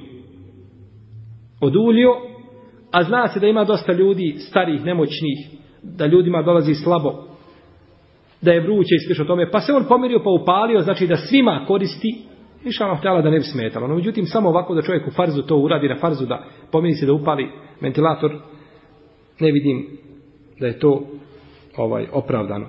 Odulio, 1.61 2.11
a 2.91 3.03
zna 3.03 3.29
se 3.29 3.41
da 3.41 3.47
ima 3.47 3.65
dosta 3.65 3.93
ljudi 3.93 4.35
starih, 4.39 4.85
nemoćnih, 4.85 5.39
da 5.83 6.07
ljudima 6.07 6.43
dolazi 6.43 6.75
slabo 6.75 7.29
da 8.43 8.53
je 8.53 8.61
vruće 8.61 8.95
i 8.95 9.07
slično 9.07 9.25
tome, 9.25 9.51
pa 9.51 9.61
se 9.61 9.73
on 9.73 9.85
pomirio 9.89 10.21
pa 10.25 10.31
upalio, 10.31 10.81
znači 10.81 11.07
da 11.07 11.17
svima 11.17 11.65
koristi, 11.67 12.28
i 12.65 12.83
Allah 12.83 12.99
htjela 12.99 13.23
da 13.23 13.31
ne 13.31 13.39
bi 13.39 13.45
smetalo. 13.45 13.87
No, 13.87 13.95
međutim, 13.95 14.27
samo 14.27 14.49
ovako 14.49 14.75
da 14.75 14.83
čovjek 14.83 15.07
u 15.07 15.11
farzu 15.11 15.43
to 15.43 15.57
uradi 15.57 15.89
na 15.89 15.97
farzu, 15.97 16.27
da 16.27 16.45
pomeni 16.73 16.95
se 16.95 17.07
da 17.07 17.13
upali 17.13 17.51
ventilator, 17.81 18.33
ne 19.41 19.53
vidim 19.53 19.87
da 20.61 20.67
je 20.67 20.79
to 20.79 21.03
ovaj 21.77 22.07
opravdano. 22.13 22.67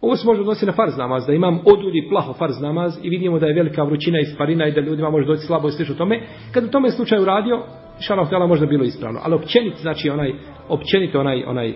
Ovo 0.00 0.16
se 0.16 0.26
može 0.26 0.40
odnositi 0.40 0.66
na 0.66 0.72
farz 0.72 0.96
namaz, 0.96 1.26
da 1.26 1.32
imam 1.32 1.60
odulji 1.64 2.08
plaho 2.08 2.32
farz 2.32 2.60
namaz 2.60 2.98
i 3.02 3.08
vidimo 3.08 3.38
da 3.38 3.46
je 3.46 3.54
velika 3.54 3.84
vrućina 3.84 4.20
i 4.20 4.24
sparina 4.24 4.66
i 4.66 4.72
da 4.72 4.80
ljudima 4.80 5.10
može 5.10 5.26
doći 5.26 5.46
slabo 5.46 5.68
i 5.68 5.72
slično 5.72 5.94
tome. 5.94 6.20
Kad 6.52 6.64
u 6.64 6.70
tome 6.70 6.90
slučaju 6.90 7.24
radio, 7.24 7.62
šalama 8.00 8.26
htjela 8.26 8.46
možda 8.46 8.66
bilo 8.66 8.84
ispravno. 8.84 9.20
Ali 9.22 9.34
općenit, 9.34 9.74
znači 9.80 10.10
onaj, 10.10 10.32
općenito 10.68 11.20
onaj, 11.20 11.44
onaj, 11.44 11.74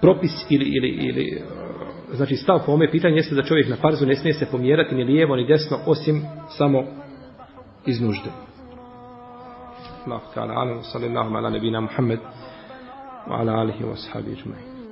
propis 0.00 0.46
ili, 0.50 0.64
ili, 0.64 0.88
ili 0.88 1.42
znači 2.12 2.36
stav 2.36 2.62
po 2.66 2.72
ome 2.72 2.90
pitanje 2.90 3.16
jeste 3.16 3.34
da 3.34 3.42
čovjek 3.42 3.68
na 3.68 3.76
farzu 3.76 4.06
ne 4.06 4.16
smije 4.16 4.34
se 4.34 4.46
pomjerati 4.50 4.94
ni 4.94 5.04
lijevo 5.04 5.36
ni 5.36 5.46
desno 5.46 5.78
osim 5.86 6.22
samo 6.48 6.84
iz 7.86 8.00
nužde. 8.00 8.30
Allah 10.06 10.20
ta'ala 10.34 10.54
alam 10.54 10.82
sallallahu 10.82 11.36
ala 11.36 11.50
nebina 11.50 11.80
Muhammed 11.80 12.20
wa 13.28 13.40
ala 13.40 13.52
alihi 13.52 13.84
wa 13.84 13.96
sahabi 13.96 14.30
ajma'in. 14.30 14.75